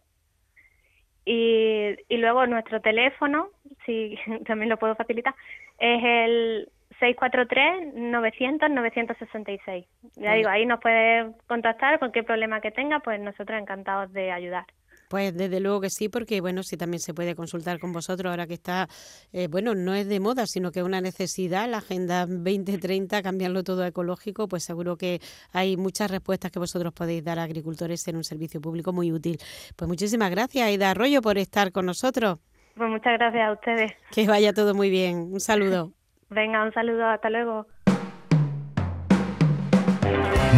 y, 1.32 1.96
y 2.10 2.18
luego 2.18 2.48
nuestro 2.48 2.82
teléfono, 2.82 3.50
si 3.86 4.18
también 4.48 4.68
lo 4.68 4.78
puedo 4.78 4.96
facilitar, 4.96 5.36
es 5.78 6.04
el 6.04 6.68
643-900-966. 7.00 9.86
Ya 10.16 10.34
digo, 10.34 10.50
ahí 10.50 10.66
nos 10.66 10.82
puede 10.82 11.34
contactar, 11.46 12.00
cualquier 12.00 12.26
problema 12.26 12.62
que 12.62 12.72
tenga, 12.72 13.02
pues 13.02 13.22
nosotros 13.22 13.62
encantados 13.62 14.12
de 14.12 14.32
ayudar. 14.32 14.66
Pues 15.10 15.36
desde 15.36 15.60
luego 15.60 15.82
que 15.82 15.90
sí, 15.90 16.08
porque 16.08 16.40
bueno, 16.40 16.62
sí 16.62 16.78
también 16.78 17.00
se 17.00 17.16
puede 17.16 17.36
consultar 17.36 17.80
con 17.80 17.92
vosotros 17.92 18.30
ahora 18.30 18.46
que 18.46 18.54
está, 18.54 18.88
eh, 19.34 19.48
bueno, 19.48 19.74
no 19.74 19.96
es 19.96 20.08
de 20.08 20.20
moda, 20.20 20.46
sino 20.46 20.72
que 20.72 20.80
es 20.80 20.86
una 20.86 21.02
necesidad, 21.02 21.68
la 21.68 21.78
Agenda 21.78 22.28
2030, 22.28 23.24
cambiarlo 23.24 23.64
todo 23.64 23.84
a 23.84 23.88
ecológico, 23.88 24.48
pues 24.48 24.64
seguro 24.64 24.98
que 24.98 25.20
hay 25.52 25.78
muchas 25.78 26.12
respuestas 26.12 26.52
que 26.52 26.60
vosotros 26.60 26.94
podéis 26.94 27.24
dar 27.24 27.40
a 27.40 27.44
agricultores 27.44 28.08
en 28.08 28.18
un 28.18 28.24
servicio 28.24 28.62
público 28.62 28.94
muy 28.94 29.12
útil. 29.12 29.40
Pues 29.76 29.90
muchísimas 29.90 30.30
gracias, 30.30 30.68
Aida 30.68 30.92
Arroyo, 30.92 31.24
por 31.24 31.40
estar 31.40 31.72
con 31.72 31.88
nosotros. 31.88 32.40
Pues 32.76 32.90
muchas 32.92 33.18
gracias 33.18 33.50
a 33.50 33.52
ustedes. 33.54 33.92
Que 34.12 34.28
vaya 34.28 34.54
todo 34.54 34.76
muy 34.76 34.92
bien. 34.92 35.34
Un 35.34 35.40
saludo. 35.40 35.92
Venga, 36.30 36.64
un 36.64 36.72
saludo, 36.72 37.08
hasta 37.08 37.32
luego. 37.32 37.66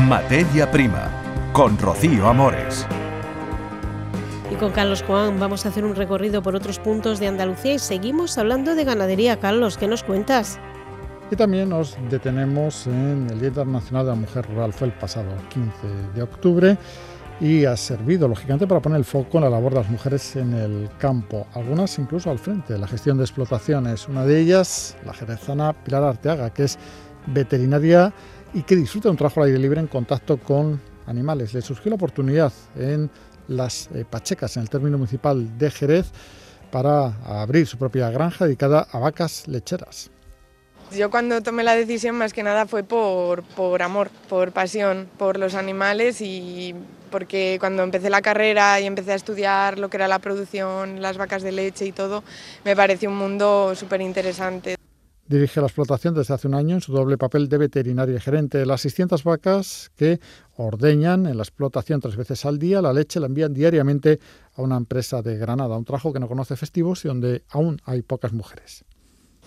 Materia 0.09 0.69
Prima, 0.69 1.09
con 1.53 1.77
Rocío 1.77 2.27
Amores. 2.27 2.85
Con 4.61 4.73
Carlos 4.73 5.01
Juan 5.01 5.39
vamos 5.39 5.65
a 5.65 5.69
hacer 5.69 5.83
un 5.83 5.95
recorrido 5.95 6.43
por 6.43 6.55
otros 6.55 6.77
puntos 6.77 7.19
de 7.19 7.25
Andalucía 7.25 7.73
y 7.73 7.79
seguimos 7.79 8.37
hablando 8.37 8.75
de 8.75 8.83
ganadería. 8.83 9.39
Carlos, 9.39 9.75
¿qué 9.75 9.87
nos 9.87 10.03
cuentas? 10.03 10.59
Y 11.31 11.35
también 11.35 11.69
nos 11.69 11.97
detenemos 12.11 12.85
en 12.85 13.27
el 13.31 13.39
Día 13.39 13.47
Internacional 13.47 14.05
de 14.05 14.11
la 14.11 14.15
Mujer 14.17 14.45
Rural, 14.47 14.71
fue 14.71 14.89
el 14.89 14.93
pasado 14.93 15.31
15 15.49 15.71
de 16.13 16.21
octubre 16.21 16.77
y 17.39 17.65
ha 17.65 17.75
servido 17.75 18.27
lógicamente 18.27 18.67
para 18.67 18.79
poner 18.79 18.99
el 18.99 19.03
foco 19.05 19.39
en 19.39 19.45
la 19.45 19.49
labor 19.49 19.71
de 19.73 19.79
las 19.79 19.89
mujeres 19.89 20.35
en 20.35 20.53
el 20.53 20.89
campo, 20.99 21.47
algunas 21.55 21.97
incluso 21.97 22.29
al 22.29 22.37
frente 22.37 22.73
de 22.73 22.79
la 22.79 22.87
gestión 22.87 23.17
de 23.17 23.23
explotaciones. 23.23 24.07
Una 24.07 24.27
de 24.27 24.41
ellas, 24.41 24.95
la 25.03 25.15
jerezana 25.15 25.73
Pilar 25.73 26.03
Arteaga, 26.03 26.51
que 26.51 26.65
es 26.65 26.77
veterinaria 27.25 28.13
y 28.53 28.61
que 28.61 28.75
disfruta 28.75 29.07
de 29.07 29.13
un 29.13 29.17
trabajo 29.17 29.41
al 29.41 29.47
aire 29.47 29.57
libre 29.57 29.79
en 29.79 29.87
contacto 29.87 30.37
con 30.37 30.79
animales. 31.07 31.51
Le 31.55 31.63
surgió 31.63 31.89
la 31.89 31.95
oportunidad 31.95 32.53
en 32.75 33.09
las 33.51 33.89
eh, 33.93 34.05
Pachecas, 34.09 34.57
en 34.57 34.63
el 34.63 34.69
término 34.69 34.97
municipal 34.97 35.57
de 35.57 35.71
Jerez, 35.71 36.11
para 36.71 37.13
abrir 37.23 37.67
su 37.67 37.77
propia 37.77 38.09
granja 38.09 38.45
dedicada 38.45 38.87
a 38.91 38.99
vacas 38.99 39.47
lecheras. 39.47 40.09
Yo 40.91 41.09
cuando 41.09 41.41
tomé 41.41 41.63
la 41.63 41.75
decisión 41.75 42.17
más 42.17 42.33
que 42.33 42.43
nada 42.43 42.65
fue 42.65 42.83
por, 42.83 43.43
por 43.43 43.81
amor, 43.81 44.09
por 44.27 44.51
pasión, 44.51 45.07
por 45.17 45.37
los 45.39 45.55
animales 45.55 46.19
y 46.19 46.75
porque 47.09 47.57
cuando 47.59 47.83
empecé 47.83 48.09
la 48.09 48.21
carrera 48.21 48.79
y 48.81 48.87
empecé 48.87 49.13
a 49.13 49.15
estudiar 49.15 49.79
lo 49.79 49.89
que 49.89 49.97
era 49.97 50.09
la 50.09 50.19
producción, 50.19 51.01
las 51.01 51.17
vacas 51.17 51.43
de 51.43 51.53
leche 51.53 51.85
y 51.85 51.91
todo, 51.93 52.23
me 52.65 52.75
pareció 52.75 53.09
un 53.09 53.17
mundo 53.17 53.73
súper 53.75 54.01
interesante. 54.01 54.80
Dirige 55.31 55.61
la 55.61 55.67
explotación 55.67 56.13
desde 56.13 56.33
hace 56.33 56.49
un 56.49 56.55
año 56.55 56.75
en 56.75 56.81
su 56.81 56.91
doble 56.91 57.17
papel 57.17 57.47
de 57.47 57.57
veterinaria 57.57 58.17
y 58.17 58.19
gerente. 58.19 58.57
de 58.57 58.65
Las 58.65 58.81
600 58.81 59.23
vacas 59.23 59.89
que 59.95 60.19
ordeñan 60.57 61.25
en 61.25 61.37
la 61.37 61.43
explotación 61.43 62.01
tres 62.01 62.17
veces 62.17 62.43
al 62.43 62.59
día, 62.59 62.81
la 62.81 62.91
leche 62.91 63.17
la 63.21 63.27
envían 63.27 63.53
diariamente 63.53 64.19
a 64.53 64.61
una 64.61 64.75
empresa 64.75 65.21
de 65.21 65.37
Granada, 65.37 65.77
un 65.77 65.85
trabajo 65.85 66.11
que 66.11 66.19
no 66.19 66.27
conoce 66.27 66.57
festivos 66.57 67.05
y 67.05 67.07
donde 67.07 67.45
aún 67.47 67.81
hay 67.85 68.01
pocas 68.01 68.33
mujeres. 68.33 68.83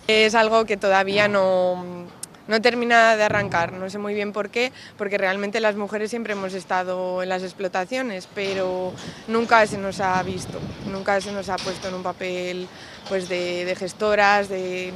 Es 0.07 0.33
algo 0.33 0.65
que 0.65 0.75
todavía 0.75 1.27
no, 1.27 2.07
no 2.47 2.61
termina 2.61 3.15
de 3.15 3.23
arrancar, 3.23 3.73
no 3.73 3.89
sé 3.89 3.97
muy 3.97 4.13
bien 4.13 4.31
por 4.31 4.49
qué, 4.49 4.71
porque 4.97 5.17
realmente 5.17 5.59
las 5.59 5.75
mujeres 5.75 6.09
siempre 6.09 6.33
hemos 6.33 6.53
estado 6.53 7.23
en 7.23 7.29
las 7.29 7.43
explotaciones, 7.43 8.27
pero 8.33 8.93
nunca 9.27 9.65
se 9.67 9.77
nos 9.77 9.99
ha 9.99 10.21
visto, 10.23 10.59
nunca 10.91 11.19
se 11.21 11.31
nos 11.31 11.49
ha 11.49 11.57
puesto 11.57 11.87
en 11.87 11.95
un 11.95 12.03
papel 12.03 12.67
pues 13.09 13.29
de, 13.29 13.75
gestoras, 13.77 14.49
de, 14.49 14.93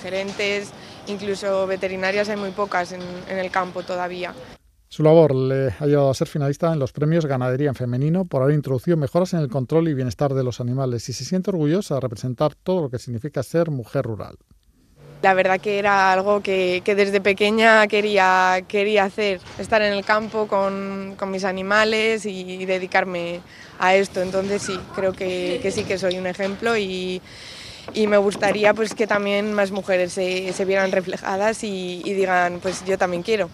gerentes, 0.00 0.72
incluso 1.06 1.66
veterinarias 1.66 2.28
hay 2.28 2.36
muy 2.36 2.50
pocas 2.50 2.90
en, 2.90 3.00
en 3.28 3.38
el 3.38 3.52
campo 3.52 3.84
todavía. 3.84 4.34
Su 4.88 5.02
labor 5.02 5.34
le 5.34 5.74
ha 5.78 5.86
llevado 5.86 6.10
a 6.10 6.14
ser 6.14 6.26
finalista 6.26 6.72
en 6.72 6.78
los 6.78 6.92
premios 6.92 7.26
Ganadería 7.26 7.68
en 7.68 7.74
Femenino 7.74 8.24
por 8.24 8.42
haber 8.42 8.54
introducido 8.54 8.96
mejoras 8.96 9.34
en 9.34 9.40
el 9.40 9.48
control 9.48 9.88
y 9.88 9.94
bienestar 9.94 10.32
de 10.32 10.42
los 10.42 10.60
animales 10.60 11.08
y 11.08 11.12
se 11.12 11.24
siente 11.24 11.50
orgullosa 11.50 11.96
de 11.96 12.00
representar 12.00 12.54
todo 12.54 12.82
lo 12.82 12.90
que 12.90 12.98
significa 12.98 13.42
ser 13.42 13.70
mujer 13.70 14.04
rural. 14.04 14.38
La 15.22 15.34
verdad 15.34 15.60
que 15.60 15.78
era 15.78 16.12
algo 16.12 16.42
que, 16.42 16.82
desde 16.84 17.20
pequeña 17.20 17.86
quería, 17.86 18.62
quería 18.68 19.04
hacer, 19.04 19.40
estar 19.58 19.82
en 19.82 19.92
el 19.92 20.04
campo 20.04 20.46
con, 20.46 21.16
mis 21.30 21.44
animales 21.44 22.26
y, 22.26 22.64
dedicarme 22.66 23.40
a 23.78 23.94
esto. 23.94 24.20
Entonces 24.20 24.62
sí, 24.62 24.78
creo 24.94 25.12
que, 25.12 25.68
sí 25.72 25.84
que 25.84 25.98
soy 25.98 26.18
un 26.18 26.26
ejemplo 26.26 26.76
y, 26.76 27.20
me 27.94 28.16
gustaría 28.18 28.74
pues 28.74 28.94
que 28.94 29.06
también 29.06 29.52
más 29.52 29.70
mujeres 29.70 30.12
se, 30.12 30.64
vieran 30.66 30.92
reflejadas 30.92 31.64
y, 31.64 32.02
digan, 32.04 32.60
pues 32.60 32.84
yo 32.84 32.98
también 32.98 33.22
quiero. 33.22 33.48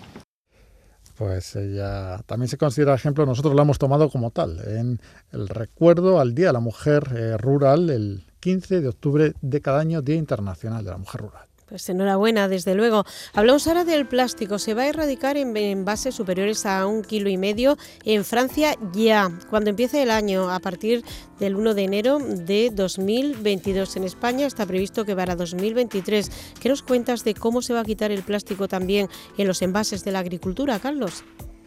Pues 1.16 1.54
ella 1.54 2.19
también 2.26 2.49
se 2.49 2.57
considera 2.57 2.95
ejemplo, 2.95 3.25
nosotros 3.25 3.54
la 3.54 3.62
hemos 3.62 3.78
tomado 3.78 4.11
como 4.11 4.31
tal, 4.31 4.59
en 4.66 5.00
el 5.31 5.49
recuerdo 5.49 6.19
al 6.19 6.35
Día 6.35 6.49
de 6.49 6.52
la 6.54 6.61
Mujer 6.61 7.04
eh, 7.14 7.37
Rural, 7.37 7.90
el 7.90 8.25
15 8.40 8.81
de 8.81 8.88
octubre 8.88 9.33
de 9.40 9.61
cada 9.61 9.78
año, 9.78 10.02
Día 10.02 10.16
Internacional 10.16 10.85
de 10.85 10.90
la 10.90 10.99
Mujer 10.99 11.21
Rural. 11.21 11.52
Pues 11.73 11.88
enhorabuena, 11.88 12.49
desde 12.49 12.75
luego. 12.75 13.07
Hablamos 13.33 13.67
ahora 13.67 13.87
del 13.87 14.07
plástico. 14.07 14.59
Se 14.59 14.75
va 14.75 14.83
a 14.83 14.88
erradicar 14.88 15.38
en 15.38 15.57
envases 15.57 16.14
superiores 16.14 16.67
a 16.67 16.85
un 16.85 17.00
kilo 17.00 17.31
y 17.31 17.38
medio 17.38 17.79
en 18.05 18.26
Francia 18.26 18.76
ya, 18.93 19.31
cuando 19.49 19.71
empiece 19.71 20.02
el 20.02 20.11
año, 20.11 20.50
a 20.50 20.61
partir 20.61 21.02
del 21.38 21.57
1 21.57 21.73
de 21.73 21.83
enero 21.83 22.19
de 22.19 22.69
2022. 22.75 23.97
En 23.97 24.05
España 24.05 24.47
está 24.47 24.67
previsto 24.67 25.07
que 25.07 25.17
para 25.17 25.35
2023. 25.35 26.31
¿Qué 26.61 26.69
nos 26.69 26.83
cuentas 26.83 27.25
de 27.25 27.33
cómo 27.33 27.62
se 27.62 27.73
va 27.73 27.81
a 27.81 27.85
quitar 27.85 28.11
el 28.12 28.23
plástico 28.23 28.69
también 28.69 29.09
en 29.38 29.49
los 29.49 29.62
envases 29.62 30.05
de 30.05 30.12
la 30.12 30.19
agricultura, 30.19 30.79
Carlos? 30.79 31.25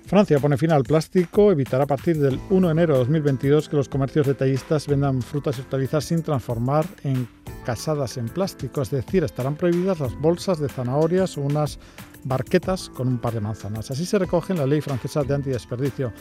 Francia 0.08 0.38
pone 0.40 0.56
fin 0.56 0.72
al 0.72 0.84
plástico, 0.84 1.52
evitará 1.52 1.86
a 1.86 1.88
partir 1.88 2.20
del 2.20 2.40
1 2.52 2.68
de 2.68 2.72
enero 2.72 2.94
de 2.94 3.00
2022 3.00 3.68
que 3.68 3.76
los 3.76 3.90
comercios 3.90 4.28
detallistas 4.28 4.86
vendan 4.86 5.24
frutas 5.24 5.58
y 5.58 5.62
hortalizas 5.62 6.06
sin 6.06 6.22
transformar 6.22 6.86
en 7.04 7.28
casadas 7.66 8.18
en 8.18 8.30
plástico, 8.30 8.84
es 8.84 8.92
decir, 8.92 9.24
estarán 9.24 9.56
prohibidas 9.56 10.00
las 10.00 10.14
bolsas 10.22 10.60
de 10.60 10.70
zanahorias 10.70 11.40
o 11.40 11.42
unas 11.42 11.80
barquetas 12.24 12.90
con 12.90 13.08
un 13.08 13.18
par 13.18 13.34
de 13.34 13.42
manzanas. 13.42 13.90
Así 13.90 14.06
se 14.06 14.20
recoge 14.20 14.54
en 14.54 14.60
la 14.60 14.68
ley 14.68 14.80
francesa 14.80 15.24
de 15.24 15.34
antidesperdicio. 15.34 16.14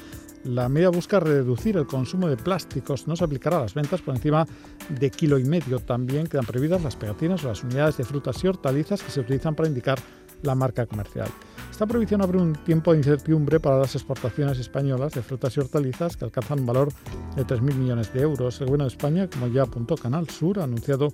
La 0.44 0.70
medida 0.70 0.88
busca 0.88 1.20
reducir 1.20 1.76
el 1.76 1.86
consumo 1.86 2.28
de 2.28 2.38
plásticos. 2.38 3.06
No 3.06 3.16
se 3.16 3.24
aplicará 3.24 3.58
a 3.58 3.60
las 3.60 3.74
ventas 3.74 4.00
por 4.00 4.14
encima 4.14 4.46
de 4.88 5.10
kilo 5.10 5.38
y 5.38 5.44
medio. 5.44 5.78
También 5.78 6.26
quedan 6.26 6.44
prohibidas 6.46 6.82
las 6.82 6.96
pegatinas 6.96 7.44
o 7.44 7.48
las 7.48 7.62
unidades 7.62 7.98
de 7.98 8.04
frutas 8.04 8.42
y 8.44 8.48
hortalizas 8.48 9.02
que 9.02 9.10
se 9.10 9.20
utilizan 9.20 9.54
para 9.54 9.68
indicar 9.68 9.98
la 10.44 10.54
marca 10.54 10.86
comercial. 10.86 11.28
Esta 11.70 11.86
prohibición 11.86 12.22
abre 12.22 12.38
un 12.38 12.52
tiempo 12.52 12.92
de 12.92 12.98
incertidumbre 12.98 13.58
para 13.58 13.78
las 13.78 13.94
exportaciones 13.94 14.58
españolas 14.58 15.12
de 15.12 15.22
frutas 15.22 15.56
y 15.56 15.60
hortalizas 15.60 16.16
que 16.16 16.24
alcanzan 16.24 16.60
un 16.60 16.66
valor 16.66 16.92
de 17.34 17.44
3.000 17.44 17.74
millones 17.74 18.12
de 18.12 18.20
euros. 18.20 18.60
El 18.60 18.66
gobierno 18.66 18.84
de 18.84 18.90
España, 18.90 19.28
como 19.28 19.48
ya 19.48 19.62
apuntó 19.62 19.96
Canal 19.96 20.28
Sur, 20.30 20.60
ha 20.60 20.64
anunciado 20.64 21.12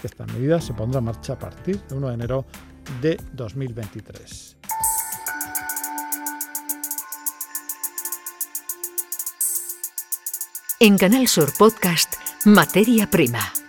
que 0.00 0.06
esta 0.06 0.26
medida 0.26 0.60
se 0.60 0.74
pondrá 0.74 0.98
en 0.98 1.06
marcha 1.06 1.32
a 1.34 1.38
partir 1.38 1.80
de 1.88 1.94
1 1.94 2.08
de 2.08 2.14
enero 2.14 2.44
de 3.00 3.18
2023. 3.32 4.56
En 10.80 10.98
Canal 10.98 11.28
Sur 11.28 11.54
Podcast, 11.56 12.14
Materia 12.44 13.08
Prima. 13.08 13.61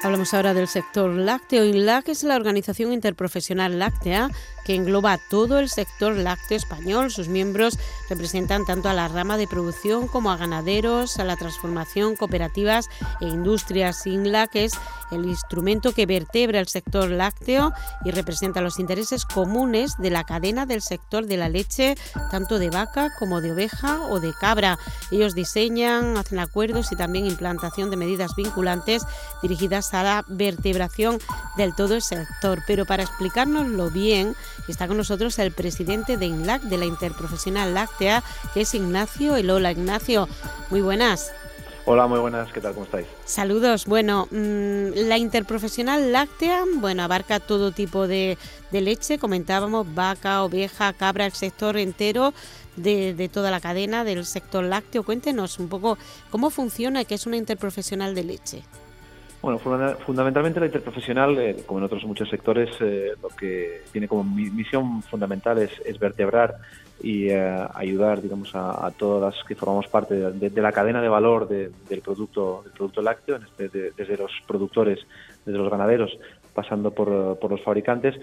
Hablamos 0.00 0.32
ahora 0.32 0.54
del 0.54 0.68
sector 0.68 1.10
lácteo. 1.10 1.64
INLAC 1.64 2.08
es 2.10 2.22
la 2.22 2.36
organización 2.36 2.92
interprofesional 2.92 3.80
láctea 3.80 4.30
que 4.64 4.76
engloba 4.76 5.18
todo 5.28 5.58
el 5.58 5.68
sector 5.68 6.16
lácteo 6.16 6.56
español. 6.56 7.10
Sus 7.10 7.26
miembros 7.26 7.78
representan 8.08 8.64
tanto 8.64 8.88
a 8.88 8.94
la 8.94 9.08
rama 9.08 9.36
de 9.36 9.46
producción 9.46 10.08
como 10.08 10.30
a 10.30 10.36
ganaderos, 10.36 11.18
a 11.18 11.24
la 11.24 11.36
transformación, 11.36 12.16
cooperativas 12.16 12.88
e 13.20 13.26
industrias. 13.26 14.06
INLAC 14.06 14.56
es 14.56 14.72
el 15.10 15.24
instrumento 15.26 15.92
que 15.92 16.06
vertebra 16.06 16.60
el 16.60 16.68
sector 16.68 17.10
lácteo 17.10 17.72
y 18.04 18.10
representa 18.10 18.60
los 18.60 18.78
intereses 18.78 19.24
comunes 19.24 19.96
de 19.98 20.10
la 20.10 20.24
cadena 20.24 20.66
del 20.66 20.82
sector 20.82 21.26
de 21.26 21.36
la 21.36 21.48
leche, 21.48 21.96
tanto 22.30 22.58
de 22.58 22.70
vaca 22.70 23.12
como 23.18 23.40
de 23.40 23.52
oveja 23.52 24.00
o 24.10 24.20
de 24.20 24.32
cabra. 24.32 24.78
Ellos 25.10 25.34
diseñan, 25.34 26.16
hacen 26.16 26.38
acuerdos 26.38 26.92
y 26.92 26.96
también 26.96 27.26
implantación 27.26 27.90
de 27.90 27.96
medidas 27.96 28.34
vinculantes 28.36 29.04
dirigidas 29.42 29.94
a 29.94 30.02
la 30.02 30.24
vertebración 30.28 31.18
del 31.56 31.74
todo 31.74 31.94
el 31.94 32.02
sector. 32.02 32.62
Pero 32.66 32.84
para 32.84 33.02
explicárnoslo 33.02 33.90
bien, 33.90 34.34
está 34.68 34.86
con 34.86 34.96
nosotros 34.96 35.38
el 35.38 35.52
presidente 35.52 36.16
de 36.16 36.26
INLAC, 36.26 36.62
de 36.62 36.78
la 36.78 36.84
Interprofesional 36.84 37.74
Que 37.98 38.22
es 38.54 38.74
Ignacio 38.74 39.36
Elola. 39.36 39.72
Ignacio, 39.72 40.28
muy 40.70 40.80
buenas. 40.80 41.32
Hola, 41.84 42.06
muy 42.06 42.20
buenas, 42.20 42.52
¿qué 42.52 42.60
tal? 42.60 42.74
¿Cómo 42.74 42.84
estáis? 42.84 43.06
Saludos. 43.24 43.86
Bueno, 43.86 44.28
mm, 44.30 45.08
la 45.08 45.18
interprofesional 45.18 46.12
láctea, 46.12 46.64
bueno, 46.76 47.02
abarca 47.02 47.40
todo 47.40 47.72
tipo 47.72 48.06
de, 48.06 48.36
leche, 48.70 49.18
comentábamos 49.18 49.92
vaca, 49.94 50.44
oveja, 50.44 50.92
cabra, 50.92 51.26
el 51.26 51.32
sector 51.32 51.76
entero 51.76 52.34
de, 52.76 53.14
de, 53.14 53.28
toda 53.28 53.50
la 53.50 53.60
cadena 53.60 54.04
del 54.04 54.24
sector 54.26 54.64
lácteo. 54.64 55.02
Cuéntenos 55.02 55.58
un 55.58 55.68
poco 55.68 55.98
cómo 56.30 56.50
funciona 56.50 57.00
y 57.00 57.04
qué 57.04 57.14
es 57.14 57.26
una 57.26 57.36
interprofesional 57.36 58.14
de 58.14 58.24
leche. 58.24 58.62
Bueno, 59.40 59.60
fundamentalmente 60.04 60.58
la 60.58 60.66
interprofesional, 60.66 61.38
eh, 61.38 61.62
como 61.64 61.78
en 61.78 61.84
otros 61.84 62.04
muchos 62.04 62.28
sectores, 62.28 62.70
eh, 62.80 63.12
lo 63.22 63.28
que 63.28 63.82
tiene 63.92 64.08
como 64.08 64.24
misión 64.24 65.00
fundamental 65.02 65.58
es, 65.58 65.98
vertebrar 65.98 66.56
y 67.00 67.28
eh, 67.30 67.66
ayudar, 67.74 68.20
digamos, 68.20 68.54
a, 68.54 68.90
todas 68.96 69.34
las 69.34 69.44
que 69.44 69.54
formamos 69.54 69.86
parte 69.88 70.14
de, 70.14 70.62
la 70.62 70.72
cadena 70.72 71.00
de 71.00 71.08
valor 71.08 71.48
del 71.48 72.00
producto 72.02 72.62
del 72.64 72.72
producto 72.72 73.02
lácteo, 73.02 73.36
este, 73.36 73.92
desde 73.96 74.16
los 74.16 74.32
productores, 74.46 74.98
desde 75.44 75.58
los 75.58 75.70
ganaderos, 75.70 76.18
pasando 76.54 76.92
por, 76.92 77.38
por 77.38 77.50
los 77.52 77.62
fabricantes, 77.62 78.16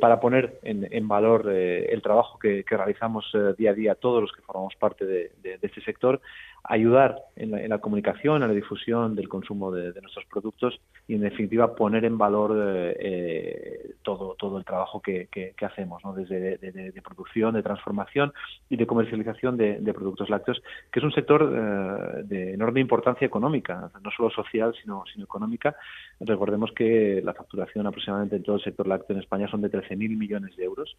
para 0.00 0.20
poner 0.20 0.60
en, 0.62 1.08
valor 1.08 1.50
el 1.50 2.00
trabajo 2.00 2.38
que, 2.38 2.64
realizamos 2.68 3.32
día 3.58 3.70
a 3.70 3.74
día 3.74 3.94
todos 3.96 4.22
los 4.22 4.32
que 4.32 4.42
formamos 4.42 4.76
parte 4.76 5.04
de 5.04 5.58
este 5.60 5.80
sector 5.80 6.20
ayudar 6.68 7.16
en 7.36 7.68
la, 7.68 7.78
comunicación, 7.78 8.42
en 8.42 8.48
la 8.48 8.54
difusión 8.54 9.14
del 9.14 9.28
consumo 9.28 9.70
de, 9.70 9.92
nuestros 10.00 10.24
productos 10.26 10.80
y, 11.06 11.14
en 11.14 11.20
definitiva, 11.20 11.74
poner 11.74 12.04
en 12.04 12.18
valor 12.18 12.56
eh, 12.56 12.96
eh, 12.98 13.90
todo, 14.02 14.34
todo 14.38 14.58
el 14.58 14.64
trabajo 14.64 15.00
que, 15.00 15.28
hacemos, 15.60 16.04
¿no? 16.04 16.14
desde 16.14 16.58
de, 16.58 17.02
producción, 17.02 17.54
de 17.54 17.62
transformación 17.62 18.32
y 18.68 18.76
de 18.76 18.86
comercialización 18.86 19.56
de, 19.56 19.94
productos 19.94 20.28
lácteos, 20.28 20.62
que 20.90 21.00
es 21.00 21.04
un 21.04 21.12
sector 21.12 21.52
eh, 21.54 22.22
de 22.24 22.54
enorme 22.54 22.80
importancia 22.80 23.26
económica, 23.26 23.90
no 24.02 24.10
solo 24.10 24.30
social, 24.30 24.74
sino, 24.82 25.04
sino 25.12 25.24
económica. 25.24 25.76
Recordemos 26.20 26.72
que 26.72 27.20
la 27.22 27.34
facturación 27.34 27.86
aproximadamente 27.86 28.36
en 28.36 28.42
todo 28.42 28.56
el 28.56 28.62
sector 28.62 28.86
lácteo 28.86 29.14
en 29.14 29.22
España 29.22 29.48
son 29.48 29.62
de 29.62 29.70
13.000 29.70 30.16
millones 30.16 30.56
de 30.56 30.64
euros, 30.64 30.96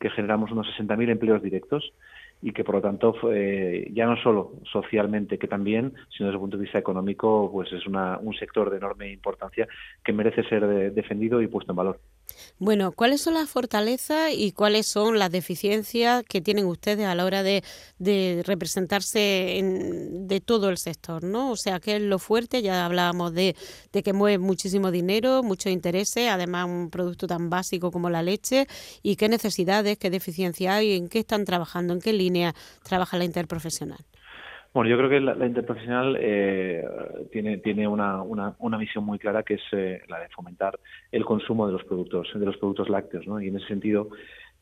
que 0.00 0.10
generamos 0.10 0.50
unos 0.52 0.66
60.000 0.78 1.10
empleos 1.10 1.42
directos 1.42 1.92
y 2.42 2.52
que 2.52 2.64
por 2.64 2.74
lo 2.74 2.82
tanto 2.82 3.14
ya 3.92 4.06
no 4.06 4.16
solo 4.16 4.52
socialmente 4.70 5.38
que 5.38 5.48
también, 5.48 5.94
sino 6.10 6.26
desde 6.26 6.36
el 6.36 6.40
punto 6.40 6.56
de 6.56 6.64
vista 6.64 6.78
económico, 6.78 7.48
pues 7.52 7.72
es 7.72 7.86
una, 7.86 8.18
un 8.18 8.34
sector 8.34 8.68
de 8.68 8.78
enorme 8.78 9.10
importancia 9.10 9.68
que 10.04 10.12
merece 10.12 10.42
ser 10.44 10.92
defendido 10.92 11.40
y 11.40 11.46
puesto 11.46 11.72
en 11.72 11.76
valor. 11.76 12.00
Bueno, 12.58 12.92
¿cuáles 12.92 13.20
son 13.20 13.34
las 13.34 13.48
fortalezas 13.48 14.32
y 14.32 14.52
cuáles 14.52 14.86
son 14.86 15.18
las 15.18 15.30
deficiencias 15.30 16.22
que 16.28 16.40
tienen 16.40 16.66
ustedes 16.66 17.06
a 17.06 17.14
la 17.14 17.24
hora 17.24 17.42
de, 17.42 17.62
representarse 18.46 19.58
en, 19.58 20.28
de 20.28 20.40
todo 20.40 20.68
el 20.68 20.78
sector, 20.78 21.24
¿no? 21.24 21.50
O 21.50 21.56
sea, 21.56 21.80
¿qué 21.80 21.96
es 21.96 22.02
lo 22.02 22.18
fuerte? 22.18 22.62
Ya 22.62 22.84
hablábamos 22.84 23.32
de, 23.34 23.56
de 23.92 24.02
que 24.02 24.12
mueve 24.12 24.38
muchísimo 24.38 24.90
dinero, 24.90 25.42
muchos 25.42 25.72
intereses, 25.72 26.28
además 26.28 26.66
un 26.66 26.90
producto 26.90 27.26
tan 27.26 27.50
básico 27.50 27.90
como 27.90 28.10
la 28.10 28.22
leche, 28.22 28.66
y 29.02 29.16
qué 29.16 29.28
necesidades, 29.28 29.98
qué 29.98 30.10
deficiencias 30.10 30.74
hay, 30.74 30.92
en 30.96 31.08
qué 31.08 31.20
están 31.20 31.44
trabajando, 31.44 31.94
en 31.94 32.00
qué 32.00 32.12
línea 32.12 32.54
trabaja 32.82 33.18
la 33.18 33.24
interprofesional. 33.24 34.04
Bueno, 34.74 34.88
yo 34.88 34.96
creo 34.96 35.10
que 35.10 35.20
la, 35.20 35.46
interprofesional 35.46 36.16
eh, 36.18 36.82
tiene, 37.30 37.58
tiene 37.58 37.86
una, 37.86 38.22
una, 38.22 38.54
una, 38.58 38.78
misión 38.78 39.04
muy 39.04 39.18
clara 39.18 39.42
que 39.42 39.54
es 39.54 39.62
eh, 39.72 40.00
la 40.08 40.18
de 40.18 40.28
fomentar 40.30 40.78
el 41.10 41.26
consumo 41.26 41.66
de 41.66 41.74
los 41.74 41.84
productos, 41.84 42.30
de 42.34 42.46
los 42.46 42.56
productos 42.56 42.88
lácteos, 42.88 43.26
¿no? 43.26 43.38
Y 43.38 43.48
en 43.48 43.56
ese 43.56 43.66
sentido, 43.66 44.08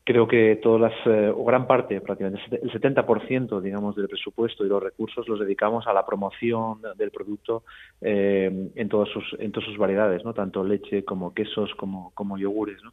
creo 0.03 0.27
que 0.27 0.59
todas 0.61 0.81
las, 0.81 1.07
eh, 1.07 1.31
o 1.33 1.45
gran 1.45 1.65
parte, 1.65 2.01
prácticamente 2.01 2.41
el 2.61 2.69
70%, 2.73 3.61
digamos, 3.61 3.95
del 3.95 4.09
presupuesto 4.09 4.65
y 4.65 4.69
los 4.69 4.83
recursos 4.83 5.25
los 5.29 5.39
dedicamos 5.39 5.87
a 5.87 5.93
la 5.93 6.05
promoción 6.05 6.81
del 6.97 7.11
producto 7.11 7.63
eh, 8.01 8.69
en, 8.75 8.89
todas 8.89 9.07
sus, 9.07 9.23
en 9.39 9.53
todas 9.53 9.69
sus 9.69 9.77
variedades, 9.77 10.25
¿no? 10.25 10.33
Tanto 10.33 10.65
leche 10.65 11.05
como 11.05 11.33
quesos 11.33 11.73
como, 11.75 12.11
como 12.15 12.37
yogures, 12.37 12.83
¿no? 12.83 12.91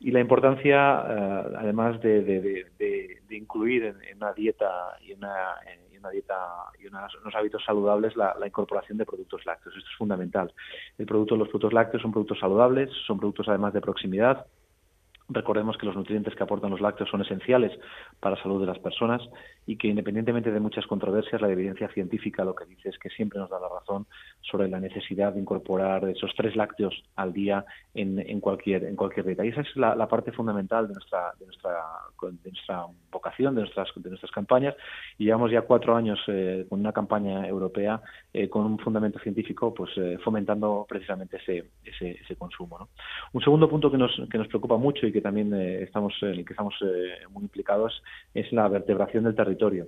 y 0.00 0.10
la 0.10 0.20
importancia, 0.20 0.98
además 1.56 2.02
de, 2.02 2.22
de, 2.22 2.66
de, 2.78 3.36
incluir 3.36 3.84
en, 3.84 4.02
en, 4.02 4.16
una 4.16 4.32
dieta 4.32 4.68
y 5.00 5.12
una, 5.12 5.54
una 6.04 6.10
dieta 6.10 6.34
y 6.78 6.86
unos 6.86 7.34
hábitos 7.34 7.64
saludables 7.64 8.14
la, 8.16 8.36
incorporación 8.46 8.98
de 8.98 9.06
productos 9.06 9.44
lácteos. 9.46 9.74
Esto 9.76 9.88
es 9.90 9.96
fundamental. 9.96 10.52
El 10.98 11.06
producto, 11.06 11.36
los 11.36 11.48
productos 11.48 11.72
lácteos 11.72 12.02
son 12.02 12.12
productos 12.12 12.38
saludables, 12.38 12.90
son 13.06 13.18
productos 13.18 13.48
además 13.48 13.72
de 13.72 13.80
proximidad, 13.80 14.46
Recordemos 15.28 15.78
que 15.78 15.86
los 15.86 15.96
nutrientes 15.96 16.34
que 16.34 16.42
aportan 16.42 16.70
los 16.70 16.82
lácteos 16.82 17.08
son 17.08 17.22
esenciales 17.22 17.72
para 18.20 18.36
la 18.36 18.42
salud 18.42 18.60
de 18.60 18.66
las 18.66 18.78
personas 18.78 19.22
y 19.66 19.76
que 19.76 19.88
independientemente 19.88 20.52
de 20.52 20.60
muchas 20.60 20.86
controversias, 20.86 21.40
la 21.40 21.50
evidencia 21.50 21.88
científica 21.88 22.44
lo 22.44 22.54
que 22.54 22.66
dice 22.66 22.90
es 22.90 22.98
que 22.98 23.08
siempre 23.08 23.38
nos 23.38 23.48
da 23.48 23.58
la 23.58 23.68
razón 23.68 24.06
sobre 24.42 24.68
la 24.68 24.80
necesidad 24.80 25.32
de 25.32 25.40
incorporar 25.40 26.06
esos 26.10 26.30
tres 26.36 26.54
lácteos 26.56 27.02
al 27.16 27.32
día 27.32 27.64
en, 27.94 28.18
en 28.18 28.40
cualquier 28.40 28.84
en 28.84 28.96
cualquier 28.96 29.24
dieta. 29.24 29.46
Y 29.46 29.48
esa 29.48 29.62
es 29.62 29.76
la, 29.76 30.06
parte 30.08 30.32
fundamental 30.32 30.88
de 30.88 30.94
nuestra 30.94 31.32
de 31.40 31.46
nuestra 31.46 31.70
de 32.44 32.50
nuestra 32.50 32.86
vocación, 33.10 33.54
de 33.54 33.62
nuestras 33.62 33.88
de 33.96 34.08
nuestras 34.10 34.30
campañas. 34.30 34.74
Y 35.16 35.24
llevamos 35.24 35.50
ya 35.50 35.62
cuatro 35.62 35.96
años 35.96 36.20
eh, 36.26 36.66
con 36.68 36.80
una 36.80 36.92
campaña 36.92 37.46
europea 37.48 38.02
eh, 38.32 38.50
con 38.50 38.66
un 38.66 38.78
fundamento 38.78 39.18
científico, 39.20 39.72
pues 39.72 39.90
eh, 39.96 40.18
fomentando 40.22 40.84
precisamente 40.86 41.38
ese 41.38 41.64
ese, 41.84 42.36
consumo. 42.36 42.78
¿no? 42.78 42.88
Un 43.32 43.40
segundo 43.42 43.70
punto 43.70 43.90
que 43.90 43.96
nos 43.96 44.12
que 44.30 44.36
nos 44.36 44.48
preocupa 44.48 44.76
mucho 44.76 45.06
y 45.06 45.13
que 45.14 45.20
también 45.20 45.54
eh, 45.54 45.84
estamos, 45.84 46.12
en 46.22 46.30
el 46.30 46.44
que 46.44 46.54
estamos 46.54 46.74
eh, 46.82 47.24
muy 47.30 47.44
implicados 47.44 48.02
es 48.34 48.52
la 48.52 48.66
vertebración 48.66 49.22
del 49.22 49.36
territorio. 49.36 49.86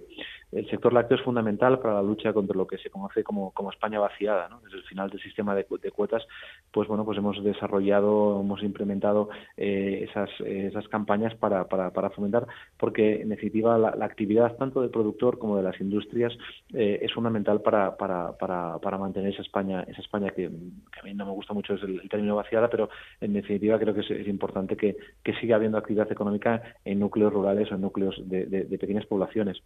El 0.53 0.69
sector 0.71 0.93
lácteo 0.93 1.19
es 1.19 1.25
fundamental 1.25 1.79
para 1.81 1.95
la 1.95 2.03
lucha 2.03 2.33
contra 2.33 2.57
lo 2.57 2.67
que 2.67 2.79
se 2.79 2.91
conoce 2.91 3.25
como, 3.25 3.51
como 3.53 3.71
España 3.71 3.99
vaciada. 3.99 4.49
¿no? 4.49 4.61
Desde 4.61 4.79
el 4.79 4.85
final 4.85 5.11
del 5.11 5.21
sistema 5.21 5.55
de, 5.55 5.67
de, 5.83 5.91
cuotas, 5.91 6.27
pues 6.71 6.89
bueno, 6.89 7.05
pues 7.05 7.19
hemos 7.19 7.43
desarrollado, 7.43 8.41
hemos 8.41 8.63
implementado 8.63 9.29
eh, 9.57 10.07
esas, 10.09 10.31
esas 10.41 10.89
campañas 10.89 11.35
para, 11.35 11.67
para, 11.67 12.11
fomentar, 12.11 12.47
porque 12.79 13.23
en 13.23 13.31
definitiva 13.31 13.77
la, 13.79 14.05
actividad 14.05 14.57
tanto 14.57 14.81
del 14.81 14.91
productor 14.91 15.39
como 15.39 15.57
de 15.57 15.65
las 15.65 15.81
industrias 15.81 16.33
es 16.73 17.13
fundamental 17.13 17.61
para, 17.61 17.97
para, 17.97 18.33
para, 18.37 18.79
para, 18.79 18.99
mantener 18.99 19.33
esa 19.33 19.43
España, 19.43 19.83
esa 19.89 20.01
España 20.01 20.31
que, 20.31 20.47
a 20.47 21.03
mí 21.03 21.15
no 21.15 21.27
me 21.27 21.33
gusta 21.33 21.53
mucho 21.53 21.75
es 21.75 21.83
el, 21.83 22.09
término 22.09 22.37
vaciada, 22.37 22.71
pero 22.71 22.89
en 23.21 23.33
definitiva 23.33 23.79
creo 23.79 23.95
que 23.95 24.01
es 24.01 24.29
importante 24.29 24.77
que, 24.77 24.97
que 25.23 25.35
siga 25.35 25.57
habiendo 25.57 25.79
actividad 25.79 26.11
económica 26.11 26.63
en 26.85 27.01
núcleos 27.01 27.33
rurales 27.33 27.71
o 27.71 27.75
en 27.75 27.81
núcleos 27.81 28.17
de, 28.25 28.79
pequeñas 28.79 29.07
poblaciones. 29.07 29.63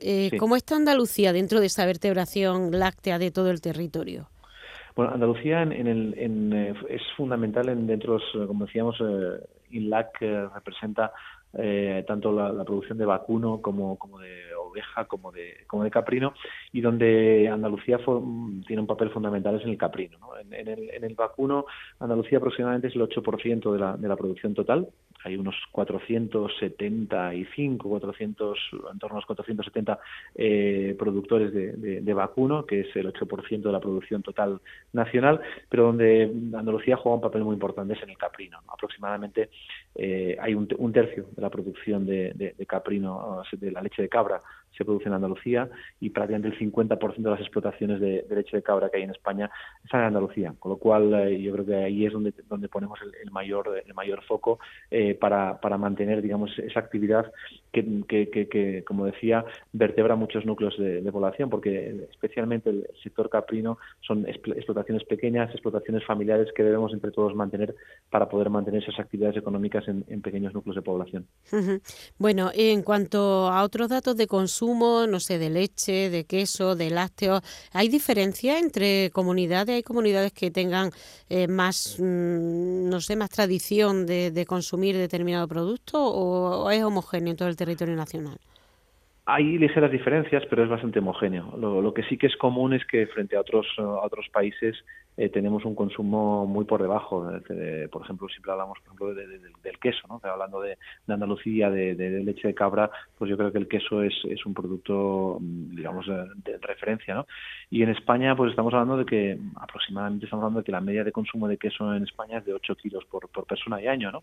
Eh, 0.00 0.30
¿cómo 0.38 0.56
está 0.56 0.76
Andalucía 0.76 1.32
dentro 1.32 1.60
de 1.60 1.66
esa 1.66 1.86
vertebración 1.86 2.78
láctea 2.78 3.18
de 3.18 3.30
todo 3.30 3.50
el 3.50 3.60
territorio? 3.60 4.28
Bueno, 4.98 5.12
Andalucía 5.14 5.62
en, 5.62 5.72
en, 5.72 6.52
eh, 6.52 6.74
es 6.88 7.02
fundamental 7.16 7.68
en, 7.68 7.86
dentro, 7.86 8.18
como 8.48 8.66
decíamos, 8.66 8.96
eh, 9.00 9.46
INLAC 9.70 10.20
representa 10.54 11.12
eh, 11.54 12.04
tanto 12.06 12.32
la, 12.32 12.64
producción 12.64 12.98
de 12.98 13.06
vacuno 13.06 13.62
como, 13.62 13.96
como 13.96 14.18
de 14.18 14.54
oveja 14.54 15.06
como 15.06 15.32
de, 15.32 15.64
como 15.66 15.82
de 15.82 15.90
caprino 15.90 16.34
y 16.72 16.82
donde 16.82 17.48
Andalucía 17.48 17.98
tiene 18.66 18.82
un 18.82 18.86
papel 18.86 19.10
fundamental 19.10 19.56
es 19.56 19.62
en 19.62 19.70
el 19.70 19.78
caprino. 19.78 20.18
En, 20.40 20.68
el, 20.68 20.90
en, 20.90 21.04
el, 21.04 21.14
vacuno 21.14 21.64
Andalucía 22.00 22.38
aproximadamente 22.38 22.88
es 22.88 22.96
el 22.96 23.02
8% 23.02 23.72
de 23.72 23.78
la, 23.78 23.96
de 23.96 24.08
la 24.08 24.16
producción 24.16 24.52
total 24.52 24.88
hay 25.24 25.36
unos 25.36 25.56
475, 25.72 27.88
400, 27.88 28.58
en 28.92 28.98
torno 28.98 29.16
a 29.16 29.20
los 29.20 29.26
470 29.26 29.98
eh, 30.34 30.94
productores 30.98 31.52
de, 31.52 32.14
vacuno, 32.14 32.66
que 32.66 32.80
es 32.80 32.96
el 32.96 33.12
8% 33.12 33.62
de 33.62 33.72
la 33.72 33.80
producción 33.80 34.22
total 34.22 34.60
nacional, 34.92 35.40
pero 35.68 35.84
donde 35.84 36.24
Andalucía 36.54 36.96
juega 36.96 37.16
un 37.16 37.22
papel 37.22 37.44
muy 37.44 37.54
importante 37.54 37.94
es 37.94 38.02
en 38.02 38.10
el 38.10 38.18
caprino. 38.18 38.58
Aproximadamente 38.68 39.50
eh, 39.94 40.36
hay 40.40 40.54
un, 40.54 40.68
un, 40.78 40.92
tercio 40.92 41.26
de 41.34 41.42
la 41.42 41.50
producción 41.50 42.06
de, 42.06 42.32
de, 42.34 42.66
caprino, 42.66 43.42
de 43.52 43.70
la 43.70 43.82
leche 43.82 44.02
de 44.02 44.08
cabra, 44.08 44.42
se 44.78 44.84
produce 44.84 45.08
en 45.08 45.14
Andalucía 45.14 45.68
y 46.00 46.10
prácticamente 46.10 46.48
el 46.56 46.72
50% 46.72 47.16
de 47.16 47.30
las 47.30 47.40
explotaciones 47.40 48.00
de, 48.00 48.24
leche 48.30 48.56
de 48.56 48.62
cabra 48.62 48.88
que 48.88 48.98
hay 48.98 49.02
en 49.02 49.10
España 49.10 49.50
están 49.84 50.00
en 50.00 50.06
Andalucía, 50.06 50.54
con 50.58 50.70
lo 50.70 50.76
cual 50.78 51.12
eh, 51.14 51.42
yo 51.42 51.52
creo 51.52 51.66
que 51.66 51.74
ahí 51.74 52.06
es 52.06 52.12
donde, 52.12 52.32
donde 52.48 52.68
ponemos 52.68 52.98
el, 53.02 53.30
mayor 53.32 53.82
el 53.84 53.94
mayor 53.94 54.22
foco 54.24 54.60
eh, 54.90 55.14
para, 55.14 55.60
para 55.60 55.76
mantener 55.76 56.22
digamos 56.22 56.56
esa 56.58 56.80
actividad 56.80 57.30
que, 57.72 58.04
que, 58.08 58.48
que, 58.48 58.84
como 58.86 59.04
decía 59.04 59.44
vertebra 59.72 60.14
muchos 60.14 60.46
núcleos 60.46 60.78
de, 60.78 61.08
población 61.08 61.48
porque 61.48 62.06
especialmente 62.10 62.68
el 62.68 62.86
sector 63.02 63.30
caprino 63.30 63.78
son 64.00 64.26
explotaciones 64.28 65.04
pequeñas 65.04 65.50
explotaciones 65.52 66.04
familiares 66.04 66.48
que 66.54 66.62
debemos 66.62 66.92
entre 66.92 67.10
todos 67.10 67.34
mantener 67.34 67.74
para 68.10 68.28
poder 68.28 68.50
mantener 68.50 68.82
esas 68.82 69.00
actividades 69.00 69.36
económicas 69.38 69.88
en, 69.88 70.04
pequeños 70.20 70.52
núcleos 70.52 70.76
de 70.76 70.82
población. 70.82 71.26
Bueno 72.18 72.50
en 72.54 72.82
cuanto 72.82 73.48
a 73.48 73.62
otros 73.62 73.88
datos 73.88 74.16
de 74.16 74.26
consumo 74.26 74.67
no 74.74 75.20
sé, 75.20 75.38
de 75.38 75.50
leche, 75.50 76.10
de 76.10 76.24
queso, 76.24 76.76
de 76.76 76.90
lácteos. 76.90 77.42
¿Hay 77.72 77.88
diferencia 77.88 78.58
entre 78.58 79.10
comunidades? 79.10 79.76
¿Hay 79.76 79.82
comunidades 79.82 80.32
que 80.32 80.50
tengan 80.50 80.90
eh, 81.28 81.48
más, 81.48 81.98
mm, 81.98 82.88
no 82.88 83.00
sé, 83.00 83.16
más 83.16 83.30
tradición 83.30 84.06
de, 84.06 84.44
consumir 84.46 84.96
determinado 84.96 85.46
producto 85.48 85.98
o 86.02 86.70
es 86.70 86.82
homogéneo 86.82 87.30
en 87.32 87.36
todo 87.36 87.48
el 87.48 87.56
territorio 87.56 87.96
nacional? 87.96 88.38
Hay 89.30 89.58
ligeras 89.58 89.92
diferencias, 89.92 90.42
pero 90.48 90.64
es 90.64 90.70
bastante 90.70 91.00
homogéneo. 91.00 91.54
Lo, 91.58 91.92
que 91.92 92.02
sí 92.04 92.16
que 92.16 92.28
es 92.28 92.36
común 92.36 92.72
es 92.72 92.82
que 92.86 93.06
frente 93.08 93.36
a 93.36 93.40
otros, 93.40 93.66
a 93.76 94.06
otros 94.06 94.26
países 94.32 94.74
eh, 95.18 95.30
tenemos 95.30 95.64
un 95.64 95.74
consumo 95.74 96.46
muy 96.46 96.64
por 96.64 96.80
debajo. 96.80 97.28
por 97.90 98.02
ejemplo, 98.02 98.28
siempre 98.28 98.52
hablamos 98.52 98.78
por 98.78 98.86
ejemplo, 98.86 99.14
del 99.14 99.78
queso, 99.80 100.06
¿no? 100.08 100.20
hablando 100.22 100.60
de, 100.60 100.78
Andalucía, 101.08 101.70
de, 101.70 101.94
leche 102.24 102.46
de 102.46 102.54
cabra, 102.54 102.88
pues 103.18 103.28
yo 103.28 103.36
creo 103.36 103.50
que 103.50 103.58
el 103.58 103.66
queso 103.66 104.02
es, 104.04 104.14
es 104.30 104.46
un 104.46 104.54
producto, 104.54 105.38
mm, 105.40 105.74
digamos, 105.74 106.06
de, 106.06 106.58
referencia. 106.62 107.14
¿no? 107.14 107.26
Y 107.68 107.82
en 107.82 107.90
España, 107.90 108.36
pues 108.36 108.50
estamos 108.50 108.72
hablando 108.72 108.96
de 108.96 109.06
que 109.06 109.38
aproximadamente 109.56 110.26
estamos 110.26 110.44
hablando 110.44 110.60
de 110.60 110.64
que 110.64 110.72
la 110.72 110.80
media 110.80 111.02
de 111.02 111.10
consumo 111.10 111.48
de 111.48 111.56
queso 111.56 111.92
en 111.92 112.04
España 112.04 112.38
es 112.38 112.44
de 112.44 112.54
8 112.54 112.76
kilos 112.76 113.04
por, 113.06 113.28
por 113.28 113.44
persona 113.44 113.82
y 113.82 113.88
año, 113.88 114.12
¿no? 114.12 114.22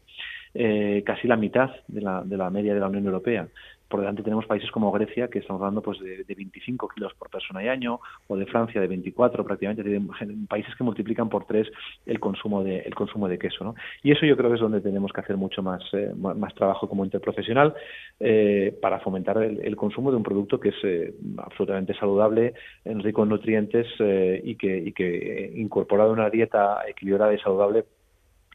Eh, 0.54 1.04
casi 1.06 1.28
la 1.28 1.36
mitad 1.36 1.72
de 1.90 2.02
la, 2.02 2.22
de 2.24 2.38
la 2.38 2.50
media 2.50 2.74
de 2.74 2.80
la 2.80 2.88
Unión 2.88 3.06
Europea 3.06 3.48
por 3.88 4.00
delante 4.00 4.24
tenemos 4.24 4.46
países 4.46 4.72
como 4.72 4.92
Grecia 4.92 5.28
que 5.28 5.40
estamos 5.40 5.62
hablando 5.62 5.82
pues 5.82 6.00
de, 6.00 6.24
25 6.36 6.90
kilos 6.90 7.14
por 7.14 7.30
persona 7.30 7.64
y 7.64 7.68
año 7.68 8.00
o 8.28 8.36
de 8.36 8.46
Francia 8.46 8.82
de 8.82 8.88
24 8.88 9.44
prácticamente 9.44 9.84
países 10.48 10.76
que 10.76 10.84
multiplican 10.84 11.30
por 11.30 11.46
tres 11.46 11.68
el 12.06 12.20
consumo 12.20 12.64
de 12.64 12.80
el 12.80 12.96
consumo 12.96 13.28
de 13.28 13.38
queso 13.38 13.64
¿no? 13.64 13.76
y 14.04 14.12
eso 14.12 14.26
yo 14.26 14.36
creo 14.36 14.50
que 14.50 14.56
es 14.56 14.62
donde 14.62 14.82
tenemos 14.82 15.12
que 15.14 15.22
hacer 15.22 15.38
mucho 15.38 15.62
más 15.62 15.82
eh, 15.94 16.12
más 16.16 16.54
trabajo 16.56 16.90
como 16.90 17.06
interprofesional 17.06 17.74
eh, 18.20 18.78
para 18.82 19.00
fomentar 19.00 19.38
el, 19.42 19.76
consumo 19.76 20.12
de 20.12 20.18
un 20.18 20.24
producto 20.24 20.60
que 20.60 20.70
es 20.70 20.76
eh, 20.84 21.14
absolutamente 21.38 21.94
saludable 21.96 22.54
rico 22.86 23.24
en 23.24 23.30
nutrientes 23.30 23.88
y 24.44 24.56
que 24.56 24.78
y 24.78 24.92
que 24.94 25.52
incorporado 25.56 26.14
en 26.14 26.20
una 26.20 26.30
dieta 26.30 26.80
equilibrada 26.88 27.34
y 27.34 27.40
saludable 27.40 27.86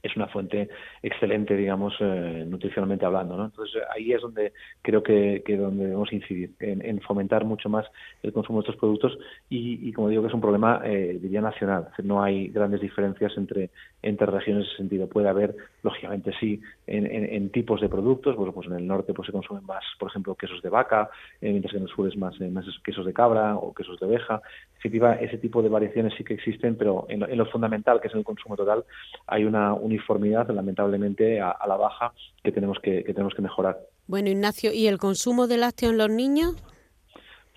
es 0.02 0.16
una 0.16 0.26
fuente 0.28 0.68
excelente, 1.02 1.56
digamos, 1.56 1.94
eh, 2.00 2.44
nutricionalmente 2.46 3.04
hablando, 3.04 3.36
¿no? 3.36 3.46
Entonces 3.46 3.82
ahí 3.94 4.12
es 4.12 4.20
donde 4.22 4.52
creo 4.82 5.02
que, 5.02 5.42
que 5.44 5.56
donde 5.56 5.84
debemos 5.84 6.12
incidir, 6.12 6.50
en, 6.60 7.00
fomentar 7.00 7.44
mucho 7.44 7.68
más 7.68 7.86
el 8.22 8.32
consumo 8.32 8.60
de 8.60 8.66
estos 8.68 8.80
productos 8.80 9.18
y, 9.48 9.92
como 9.92 10.08
digo 10.08 10.22
que 10.22 10.28
es 10.28 10.34
un 10.34 10.40
problema, 10.40 10.80
eh, 10.84 11.18
diría 11.20 11.40
nacional, 11.40 11.88
no 12.02 12.22
hay 12.22 12.48
grandes 12.48 12.80
diferencias 12.80 13.36
entre, 13.36 13.70
entre 14.02 14.26
regiones 14.26 14.64
en 14.64 14.68
ese 14.68 14.76
sentido. 14.76 15.08
Puede 15.08 15.28
haber, 15.28 15.56
lógicamente 15.82 16.32
sí, 16.38 16.60
en, 16.86 17.50
tipos 17.50 17.80
de 17.80 17.88
productos, 17.88 18.36
bueno, 18.36 18.52
pues 18.52 18.66
en 18.68 18.74
el 18.74 18.86
norte 18.86 19.12
pues 19.12 19.26
se 19.26 19.32
consumen 19.32 19.64
más, 19.64 19.84
por 19.98 20.10
ejemplo, 20.10 20.34
quesos 20.34 20.62
de 20.62 20.68
vaca, 20.68 21.10
eh, 21.40 21.50
mientras 21.50 21.72
que 21.72 21.78
en 21.78 21.84
el 21.84 21.88
sur 21.88 22.08
es 22.08 22.16
más, 22.16 22.40
eh, 22.40 22.48
más 22.48 22.64
quesos 22.84 23.04
de 23.04 23.12
cabra 23.12 23.56
o 23.56 23.74
quesos 23.74 23.98
de 24.00 24.06
oveja. 24.06 24.40
ese 24.82 25.38
tipo 25.38 25.62
de 25.62 25.68
variaciones 25.68 26.14
sí 26.16 26.24
que 26.24 26.34
existen, 26.34 26.76
pero 26.76 27.06
en 27.08 27.20
lo, 27.36 27.46
fundamental, 27.46 28.00
que 28.00 28.08
es 28.08 28.14
el 28.14 28.24
consumo 28.24 28.56
total, 28.56 28.84
hay 29.26 29.44
una 29.44 29.74
uniformidad, 29.74 30.48
lamentablemente, 30.50 31.40
a, 31.40 31.56
la 31.66 31.76
baja 31.76 32.12
que 32.42 32.52
tenemos 32.52 32.78
que, 32.80 33.04
que 33.04 33.12
tenemos 33.12 33.34
que 33.34 33.42
mejorar. 33.42 33.78
Bueno, 34.06 34.28
Ignacio, 34.28 34.72
¿y 34.72 34.86
el 34.86 34.98
consumo 34.98 35.46
de 35.46 35.58
lácteos 35.58 35.92
en 35.92 35.98
los 35.98 36.10
niños? 36.10 36.56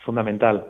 Fundamental 0.05 0.65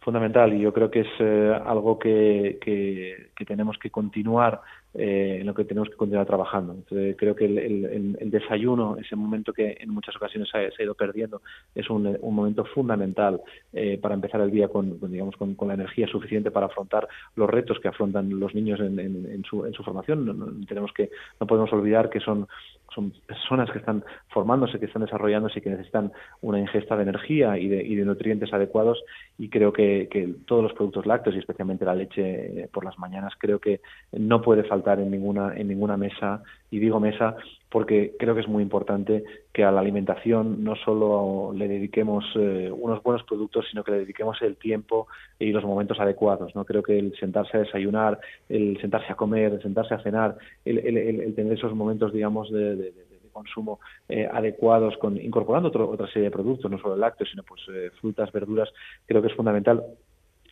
fundamental 0.00 0.52
y 0.54 0.60
yo 0.60 0.72
creo 0.72 0.90
que 0.90 1.00
es 1.00 1.08
eh, 1.18 1.60
algo 1.64 1.98
que, 1.98 2.58
que, 2.60 3.44
tenemos 3.44 3.78
que 3.78 3.90
continuar 3.90 4.60
eh, 4.94 5.38
en 5.40 5.46
lo 5.46 5.54
que 5.54 5.64
tenemos 5.64 5.88
que 5.88 5.96
continuar 5.96 6.26
trabajando. 6.26 6.74
Entonces, 6.74 7.16
creo 7.18 7.34
que 7.34 7.46
el, 7.46 7.58
el, 7.58 8.30
desayuno, 8.30 8.96
ese 8.96 9.16
momento 9.16 9.52
que 9.52 9.76
en 9.80 9.90
muchas 9.90 10.14
ocasiones 10.16 10.48
se 10.50 10.58
ha, 10.58 10.82
ido 10.82 10.94
perdiendo, 10.94 11.42
es 11.74 11.88
un, 11.90 12.18
un 12.20 12.34
momento 12.34 12.64
fundamental 12.64 13.40
eh, 13.72 13.98
para 14.00 14.14
empezar 14.14 14.40
el 14.40 14.50
día 14.50 14.68
con, 14.68 14.98
digamos, 15.10 15.36
con, 15.36 15.56
la 15.66 15.74
energía 15.74 16.06
suficiente 16.06 16.50
para 16.50 16.66
afrontar 16.66 17.08
los 17.34 17.48
retos 17.48 17.80
que 17.80 17.88
afrontan 17.88 18.38
los 18.38 18.54
niños 18.54 18.80
en, 18.80 18.98
en, 18.98 19.44
su, 19.44 19.64
en 19.64 19.72
su 19.72 19.82
formación. 19.82 20.64
tenemos 20.66 20.92
que, 20.92 21.10
no 21.40 21.46
podemos 21.46 21.72
olvidar 21.72 22.10
que 22.10 22.20
son 22.20 22.46
son 22.94 23.12
personas 23.26 23.70
que 23.70 23.78
están 23.78 24.04
formándose, 24.28 24.78
que 24.78 24.86
están 24.86 25.04
desarrollándose 25.04 25.58
y 25.58 25.62
que 25.62 25.70
necesitan 25.70 26.12
una 26.40 26.58
ingesta 26.58 26.96
de 26.96 27.02
energía 27.02 27.58
y 27.58 27.68
de, 27.68 27.82
y 27.82 27.94
de 27.94 28.04
nutrientes 28.04 28.52
adecuados. 28.52 29.02
Y 29.38 29.48
creo 29.48 29.72
que, 29.72 30.08
todos 30.46 30.62
los 30.62 30.72
productos 30.72 31.06
lácteos 31.06 31.36
y 31.36 31.38
especialmente 31.38 31.84
la 31.84 31.94
leche 31.94 32.62
eh, 32.62 32.68
por 32.72 32.84
las 32.84 32.98
mañanas 32.98 33.32
creo 33.38 33.58
que 33.58 33.80
no 34.12 34.42
puede 34.42 34.64
faltar 34.64 35.00
en 35.00 35.10
ninguna 35.10 35.54
en 35.56 35.68
ninguna 35.68 35.96
mesa. 35.96 36.42
Y 36.70 36.78
digo 36.78 37.00
mesa 37.00 37.36
porque 37.70 38.16
creo 38.18 38.34
que 38.34 38.40
es 38.40 38.48
muy 38.48 38.62
importante 38.62 39.24
que 39.52 39.64
a 39.64 39.70
la 39.70 39.80
alimentación 39.80 40.64
no 40.64 40.74
solo 40.76 41.52
le 41.54 41.68
dediquemos 41.68 42.24
eh, 42.34 42.70
unos 42.72 43.02
buenos 43.02 43.22
productos, 43.22 43.66
sino 43.70 43.84
que 43.84 43.92
le 43.92 43.98
dediquemos 44.00 44.40
el 44.42 44.56
tiempo 44.56 45.06
y 45.38 45.52
los 45.52 45.64
momentos 45.64 46.00
adecuados. 46.00 46.54
No 46.54 46.64
creo 46.64 46.82
que 46.82 46.98
el 46.98 47.16
sentarse 47.18 47.56
a 47.56 47.60
desayunar, 47.60 48.18
el 48.48 48.80
sentarse 48.80 49.12
a 49.12 49.16
comer, 49.16 49.52
el 49.52 49.62
sentarse 49.62 49.94
a 49.94 50.02
cenar, 50.02 50.36
el, 50.64 50.78
el, 50.78 51.34
tener 51.34 51.52
esos 51.52 51.74
momentos, 51.74 52.12
digamos, 52.12 52.50
de, 52.50 52.92
consumo 53.32 53.78
eh, 54.08 54.28
adecuados, 54.30 54.96
con, 54.98 55.16
incorporando 55.16 55.68
otra 55.68 56.06
serie 56.08 56.24
de 56.24 56.30
productos, 56.30 56.68
no 56.70 56.78
solo 56.78 56.94
el 56.94 57.00
lácteo, 57.00 57.26
sino 57.26 57.44
pues 57.44 57.62
eh, 57.72 57.90
frutas, 58.00 58.30
verduras, 58.32 58.68
creo 59.06 59.22
que 59.22 59.28
es 59.28 59.34
fundamental 59.34 59.84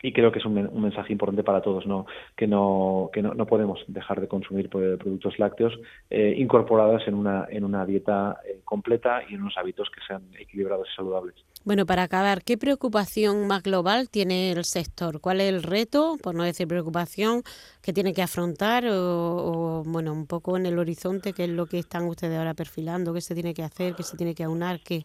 y 0.01 0.13
creo 0.13 0.31
que 0.31 0.39
es 0.39 0.45
un, 0.45 0.53
mensaje 0.81 1.11
importante 1.11 1.43
para 1.43 1.61
todos, 1.61 1.85
¿no? 1.85 2.05
que 2.35 2.47
no 2.47 3.09
que 3.13 3.21
no, 3.21 3.33
no 3.33 3.45
podemos 3.45 3.79
dejar 3.87 4.21
de 4.21 4.27
consumir 4.27 4.69
productos 4.69 5.37
lácteos 5.39 5.77
eh, 6.09 6.35
incorporados 6.37 7.07
en 7.07 7.15
una 7.15 7.47
en 7.49 7.63
una 7.63 7.85
dieta 7.85 8.39
eh, 8.47 8.61
completa 8.63 9.21
y 9.29 9.35
en 9.35 9.41
unos 9.41 9.57
hábitos 9.57 9.89
que 9.89 10.01
sean 10.07 10.23
equilibrados 10.39 10.87
y 10.91 10.95
saludables. 10.95 11.35
Bueno, 11.65 11.85
para 11.85 12.03
acabar, 12.03 12.41
¿qué 12.43 12.57
preocupación 12.57 13.45
más 13.47 13.63
global 13.63 14.09
tiene 14.09 14.51
el 14.51 14.63
sector? 14.63 15.19
¿Cuál 15.19 15.41
es 15.41 15.49
el 15.49 15.61
reto, 15.61 16.17
por 16.23 16.33
no 16.33 16.43
decir 16.43 16.67
preocupación, 16.67 17.43
que 17.81 17.91
tiene 17.91 18.13
que 18.13 18.21
afrontar 18.21 18.85
o, 18.89 19.83
bueno, 19.85 20.13
un 20.13 20.25
poco 20.25 20.55
en 20.55 20.65
el 20.65 20.79
horizonte, 20.79 21.33
qué 21.33 21.43
es 21.43 21.49
lo 21.49 21.65
que 21.65 21.79
están 21.79 22.05
ustedes 22.05 22.37
ahora 22.37 22.53
perfilando, 22.53 23.13
qué 23.13 23.21
se 23.21 23.33
tiene 23.33 23.53
que 23.53 23.63
hacer, 23.63 23.93
qué 23.93 24.03
se 24.03 24.15
tiene 24.15 24.33
que 24.33 24.43
aunar, 24.43 24.79
qué? 24.79 25.03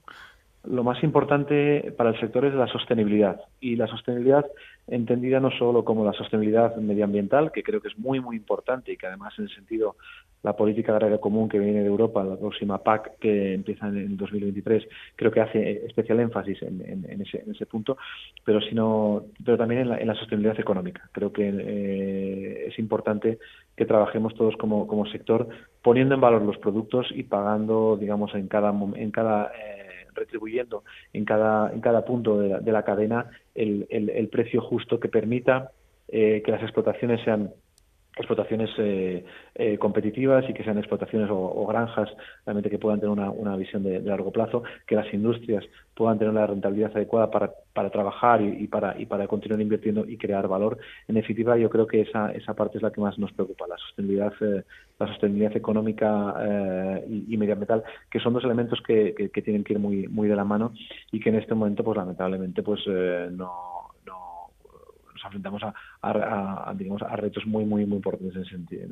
lo 0.65 0.83
más 0.83 1.03
importante 1.03 1.93
para 1.97 2.11
el 2.11 2.21
sector 2.21 2.45
es 2.45 2.55
la 2.55 2.67
sostenibilidad. 2.67 3.41
Y 3.61 3.77
la 3.77 3.87
sostenibilidad 3.87 4.47
entendida 4.87 5.41
no 5.41 5.51
solo 5.51 5.85
como 5.85 6.05
la 6.05 6.13
sostenibilidad 6.13 6.77
medioambiental, 6.77 7.53
que 7.53 7.63
creo 7.63 7.81
que 7.81 7.89
es 7.89 7.99
muy, 7.99 8.21
muy 8.21 8.37
importante 8.37 8.93
y 8.93 8.97
que 8.97 9.07
además 9.07 9.35
en 9.39 9.45
el 9.45 9.55
sentido 9.55 9.97
la 10.43 10.55
política 10.55 10.93
agraria 10.93 11.19
común 11.19 11.49
que 11.49 11.59
viene 11.59 11.81
de 11.81 11.87
Europa, 11.87 12.23
la 12.23 12.37
próxima 12.37 12.77
PAC 12.77 13.19
que 13.19 13.55
empieza 13.55 13.89
en 13.89 14.17
2023, 14.19 14.87
creo 15.17 15.33
que 15.33 15.41
hace 15.41 15.87
especial 15.87 16.21
énfasis 16.21 16.63
en, 16.63 17.23
ese, 17.23 17.65
punto, 17.65 17.97
pero 18.45 18.61
sino, 18.61 19.25
pero 19.43 19.57
también 19.57 19.91
en 19.91 20.07
la, 20.07 20.15
sostenibilidad 20.15 20.61
económica. 20.61 21.09
Creo 21.13 21.33
que 21.33 21.49
eh, 21.49 22.67
es 22.69 22.79
importante 22.79 23.39
que 23.75 23.87
trabajemos 23.87 24.35
todos 24.35 24.55
como, 24.59 24.87
como 24.87 25.07
sector 25.07 25.49
poniendo 25.83 26.15
en 26.15 26.21
valor 26.21 26.43
los 26.43 26.59
productos 26.59 27.07
y 27.11 27.23
pagando, 27.23 27.97
digamos, 27.99 28.35
en 28.35 28.47
cada 28.47 28.71
en 28.97 29.11
cada 29.11 29.47
eh, 29.47 29.84
retribuyendo 30.15 30.85
en 31.13 31.25
cada, 31.25 31.73
en 31.73 31.81
cada 31.81 32.05
punto 32.05 32.39
de 32.39 32.73
la, 32.73 32.83
cadena 32.85 33.31
el, 33.55 33.87
el, 33.91 34.29
precio 34.29 34.61
justo 34.61 35.01
que 35.01 35.09
permita 35.09 35.73
eh, 36.09 36.43
que 36.45 36.53
las 36.53 36.63
explotaciones 36.63 37.23
sean 37.25 37.53
explotaciones 38.17 38.71
eh, 38.79 39.25
eh, 39.55 39.79
competitivas 39.79 40.49
y 40.49 40.55
que 40.55 40.63
sean 40.63 40.79
explotaciones 40.79 41.29
o, 41.31 41.67
granjas 41.67 42.09
realmente 42.47 42.71
que 42.71 42.79
puedan 42.79 43.01
tener 43.01 43.11
una, 43.11 43.31
una 43.31 43.57
visión 43.57 43.83
de, 43.83 44.01
largo 44.01 44.31
plazo, 44.31 44.63
que 44.87 44.95
las 44.95 45.13
industrias 45.13 45.65
puedan 45.95 46.19
tener 46.19 46.35
la 46.35 46.47
rentabilidad 46.47 46.93
adecuada 46.95 47.31
para, 47.31 47.53
para 47.73 47.91
trabajar 47.91 48.43
y, 48.43 48.67
para, 48.69 49.01
y 49.01 49.07
para 49.07 49.27
continuar 49.27 49.61
invirtiendo 49.61 50.05
y 50.07 50.17
crear 50.17 50.47
valor. 50.47 50.79
En 51.09 51.17
definitiva, 51.17 51.57
yo 51.57 51.71
creo 51.71 51.87
que 51.87 52.03
esa, 52.03 52.31
esa 52.33 52.55
parte 52.55 52.79
es 52.79 52.83
la 52.83 52.93
que 52.93 53.01
más 53.01 53.19
nos 53.19 53.33
preocupa, 53.33 53.67
la 53.67 53.77
sostenibilidad, 53.79 54.33
eh, 54.41 54.63
la 54.99 55.07
sostenibilidad 55.09 55.57
económica 55.57 56.35
y, 57.09 57.37
medioambiental, 57.37 57.83
que 58.11 58.21
son 58.21 58.33
dos 58.33 58.45
elementos 58.45 58.81
que, 58.87 59.15
que, 59.15 59.31
que, 59.31 59.43
tienen 59.43 59.65
que 59.65 59.73
ir 59.73 59.79
muy, 59.79 60.07
muy 60.07 60.29
de 60.29 60.37
la 60.37 60.45
mano 60.45 60.73
y 61.11 61.19
que 61.19 61.31
en 61.31 61.37
este 61.37 61.55
momento, 61.55 61.83
pues 61.83 61.97
lamentablemente, 61.97 62.63
pues 62.63 62.87
no 62.87 63.84
enfrentamos 65.25 65.63
a, 66.03 66.75
digamos, 66.77 67.03
a 67.03 67.17
retos 67.17 67.47
muy, 67.47 67.65
muy, 67.65 67.87
muy 67.87 67.97
importantes 67.97 68.35
en 68.35 68.43
ese 68.43 68.51
sentido. 68.51 68.89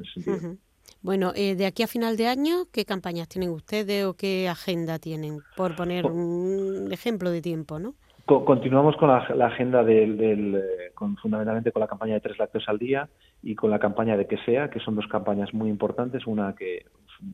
Bueno, 1.00 1.32
eh, 1.34 1.56
de 1.56 1.66
aquí 1.66 1.82
a 1.82 1.88
final 1.88 2.16
de 2.16 2.28
año, 2.28 2.66
¿qué 2.72 2.84
campañas 2.84 3.28
tienen 3.28 3.50
ustedes 3.50 4.04
o 4.04 4.14
qué 4.14 4.48
agenda 4.48 4.98
tienen? 4.98 5.40
Por 5.56 5.74
poner 5.74 6.06
un 6.06 6.88
ejemplo 6.92 7.30
de 7.30 7.42
tiempo, 7.42 7.78
¿no? 7.78 7.94
continuamos 8.24 8.96
con 8.96 9.08
la, 9.08 9.46
agenda 9.46 9.82
del, 9.82 10.54
eh, 10.54 10.92
con, 10.94 11.16
fundamentalmente 11.16 11.72
con 11.72 11.80
la 11.80 11.86
campaña 11.86 12.14
de 12.14 12.20
tres 12.20 12.38
lácteos 12.38 12.64
al 12.68 12.78
día 12.78 13.08
y 13.42 13.54
con 13.54 13.70
la 13.70 13.78
campaña 13.78 14.16
de 14.16 14.26
que 14.26 14.38
sea, 14.38 14.70
que 14.70 14.80
son 14.80 14.94
dos 14.94 15.06
campañas 15.06 15.52
muy 15.52 15.68
importantes. 15.68 16.26
Una 16.26 16.54
que, 16.54 16.86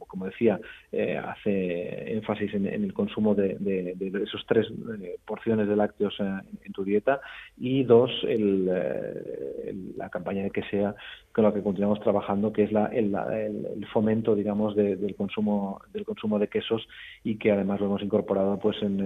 como 0.06 0.26
decía, 0.26 0.60
eh, 0.92 1.16
hace 1.16 2.12
énfasis 2.12 2.54
en, 2.54 2.66
el 2.66 2.92
consumo 2.92 3.34
de, 3.34 3.56
de, 3.58 4.22
esos 4.22 4.44
tres 4.46 4.66
eh, 5.00 5.16
porciones 5.24 5.68
de 5.68 5.76
lácteos 5.76 6.14
en, 6.20 6.72
tu 6.72 6.84
dieta. 6.84 7.20
Y 7.56 7.84
dos, 7.84 8.10
el, 8.24 8.66
la 9.96 10.08
campaña 10.10 10.42
de 10.44 10.50
que 10.50 10.62
sea 10.64 10.94
con 11.32 11.44
la 11.44 11.52
que 11.52 11.62
continuamos 11.62 12.00
trabajando, 12.00 12.52
que 12.52 12.64
es 12.64 12.72
la, 12.72 12.86
el, 12.86 13.14
el, 13.14 13.86
fomento, 13.92 14.34
digamos, 14.34 14.74
del 14.74 15.14
consumo 15.16 15.80
del 15.92 16.04
consumo 16.04 16.38
de 16.38 16.48
quesos 16.48 16.86
y 17.22 17.36
que 17.36 17.52
además 17.52 17.80
lo 17.80 17.86
hemos 17.86 18.02
incorporado, 18.02 18.58
pues, 18.58 18.76
en, 18.82 18.98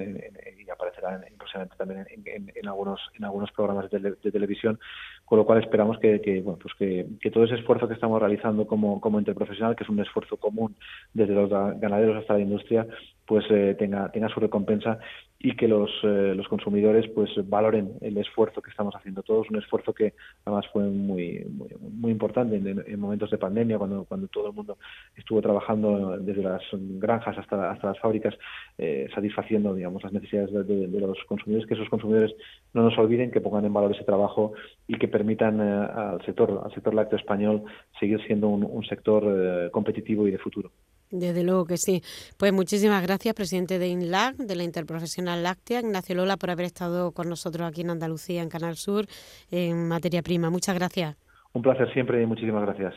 y 0.58 0.70
aparecerá 0.70 1.20
en, 1.26 1.68
también 1.76 2.06
en, 2.24 2.68
algunos 2.68 3.00
en 3.18 3.24
algunos 3.24 3.50
programas 3.52 3.90
de, 3.90 4.12
televisión, 4.30 4.78
con 5.24 5.38
lo 5.38 5.44
cual 5.44 5.62
esperamos 5.62 5.98
que, 5.98 6.40
bueno, 6.42 6.58
pues 6.60 6.74
que, 6.74 7.30
todo 7.30 7.44
ese 7.44 7.56
esfuerzo 7.56 7.88
que 7.88 7.94
estamos 7.94 8.20
realizando 8.20 8.66
como, 8.66 9.00
como 9.00 9.18
interprofesional, 9.18 9.76
que 9.76 9.84
es 9.84 9.90
un 9.90 10.00
esfuerzo 10.00 10.36
común 10.36 10.71
desde 11.12 11.34
los 11.34 11.50
ganaderos 11.50 12.16
hasta 12.16 12.34
la 12.34 12.40
industria, 12.40 12.86
pues 13.26 13.44
eh, 13.50 13.76
tenga, 13.78 14.10
tenga 14.10 14.28
su 14.28 14.40
recompensa 14.40 14.98
y 15.44 15.56
que 15.56 15.66
los, 15.66 15.90
eh, 16.04 16.34
los 16.36 16.46
consumidores 16.46 17.08
pues 17.08 17.30
valoren 17.48 17.94
el 18.00 18.16
esfuerzo 18.16 18.62
que 18.62 18.70
estamos 18.70 18.94
haciendo 18.94 19.24
todos, 19.24 19.50
un 19.50 19.56
esfuerzo 19.56 19.92
que 19.92 20.14
además 20.44 20.66
fue 20.72 20.84
muy 20.84 21.44
muy, 21.80 22.12
importante 22.12 22.56
en, 22.56 23.00
momentos 23.00 23.28
de 23.30 23.38
pandemia, 23.38 23.76
cuando, 23.76 24.04
cuando 24.04 24.28
todo 24.28 24.48
el 24.48 24.52
mundo 24.52 24.78
estuvo 25.16 25.42
trabajando 25.42 26.16
desde 26.18 26.44
las 26.44 26.62
granjas 26.72 27.36
hasta, 27.38 27.72
hasta 27.72 27.88
las 27.88 27.98
fábricas, 27.98 28.34
eh, 28.78 29.08
satisfaciendo 29.12 29.74
digamos 29.74 30.04
las 30.04 30.12
necesidades 30.12 30.52
de, 30.52 31.00
los 31.00 31.18
consumidores, 31.26 31.66
que 31.66 31.74
esos 31.74 31.88
consumidores 31.88 32.32
no 32.72 32.84
nos 32.84 32.96
olviden, 32.96 33.32
que 33.32 33.40
pongan 33.40 33.64
en 33.64 33.72
valor 33.72 33.92
ese 33.92 34.04
trabajo 34.04 34.52
y 34.86 34.94
que 34.94 35.08
permitan 35.08 35.60
al 35.60 36.24
sector 36.24 36.62
al 36.64 36.72
sector 36.72 36.94
lácteo 36.94 37.18
español 37.18 37.64
seguir 37.98 38.24
siendo 38.26 38.48
un, 38.48 38.64
un 38.64 38.84
sector 38.84 39.70
competitivo 39.72 40.28
y 40.28 40.30
de 40.30 40.38
futuro. 40.38 40.70
Desde 41.12 41.44
luego 41.44 41.66
que 41.66 41.76
sí. 41.76 42.02
Pues 42.38 42.52
muchísimas 42.52 43.02
gracias, 43.02 43.34
presidente 43.34 43.78
de 43.78 43.88
INLAC, 43.88 44.36
de 44.36 44.56
la 44.56 44.64
Interprofesional 44.64 45.42
Láctea, 45.42 45.80
Ignacio 45.80 46.14
Lola, 46.14 46.38
por 46.38 46.50
haber 46.50 46.66
estado 46.66 47.12
con 47.12 47.28
nosotros 47.28 47.68
aquí 47.68 47.82
en 47.82 47.90
Andalucía, 47.90 48.42
en 48.42 48.48
Canal 48.48 48.76
Sur, 48.76 49.06
en 49.50 49.86
materia 49.88 50.22
prima. 50.22 50.48
Muchas 50.50 50.74
gracias. 50.74 51.16
Un 51.52 51.62
placer 51.62 51.92
siempre 51.92 52.22
y 52.22 52.26
muchísimas 52.26 52.62
gracias. 52.62 52.94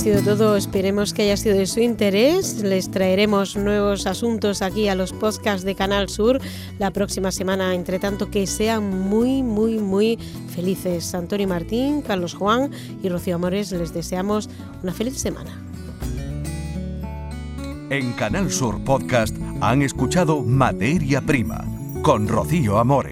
Sido 0.00 0.22
todo, 0.22 0.56
esperemos 0.56 1.12
que 1.12 1.22
haya 1.22 1.36
sido 1.36 1.58
de 1.58 1.66
su 1.66 1.80
interés. 1.80 2.62
Les 2.62 2.90
traeremos 2.90 3.54
nuevos 3.54 4.06
asuntos 4.06 4.62
aquí 4.62 4.88
a 4.88 4.94
los 4.94 5.12
podcasts 5.12 5.62
de 5.62 5.74
Canal 5.74 6.08
Sur 6.08 6.40
la 6.78 6.90
próxima 6.90 7.30
semana. 7.30 7.74
Entre 7.74 7.98
tanto, 7.98 8.30
que 8.30 8.46
sean 8.46 8.88
muy, 9.10 9.42
muy, 9.42 9.78
muy 9.78 10.18
felices. 10.54 11.14
Antonio 11.14 11.46
Martín, 11.46 12.00
Carlos 12.00 12.32
Juan 12.32 12.70
y 13.02 13.10
Rocío 13.10 13.34
Amores 13.34 13.72
les 13.72 13.92
deseamos 13.92 14.48
una 14.82 14.94
feliz 14.94 15.18
semana. 15.18 15.62
En 17.90 18.12
Canal 18.14 18.50
Sur 18.50 18.82
Podcast 18.82 19.36
han 19.60 19.82
escuchado 19.82 20.40
Materia 20.42 21.20
Prima 21.20 21.62
con 22.02 22.26
Rocío 22.26 22.78
Amores. 22.78 23.09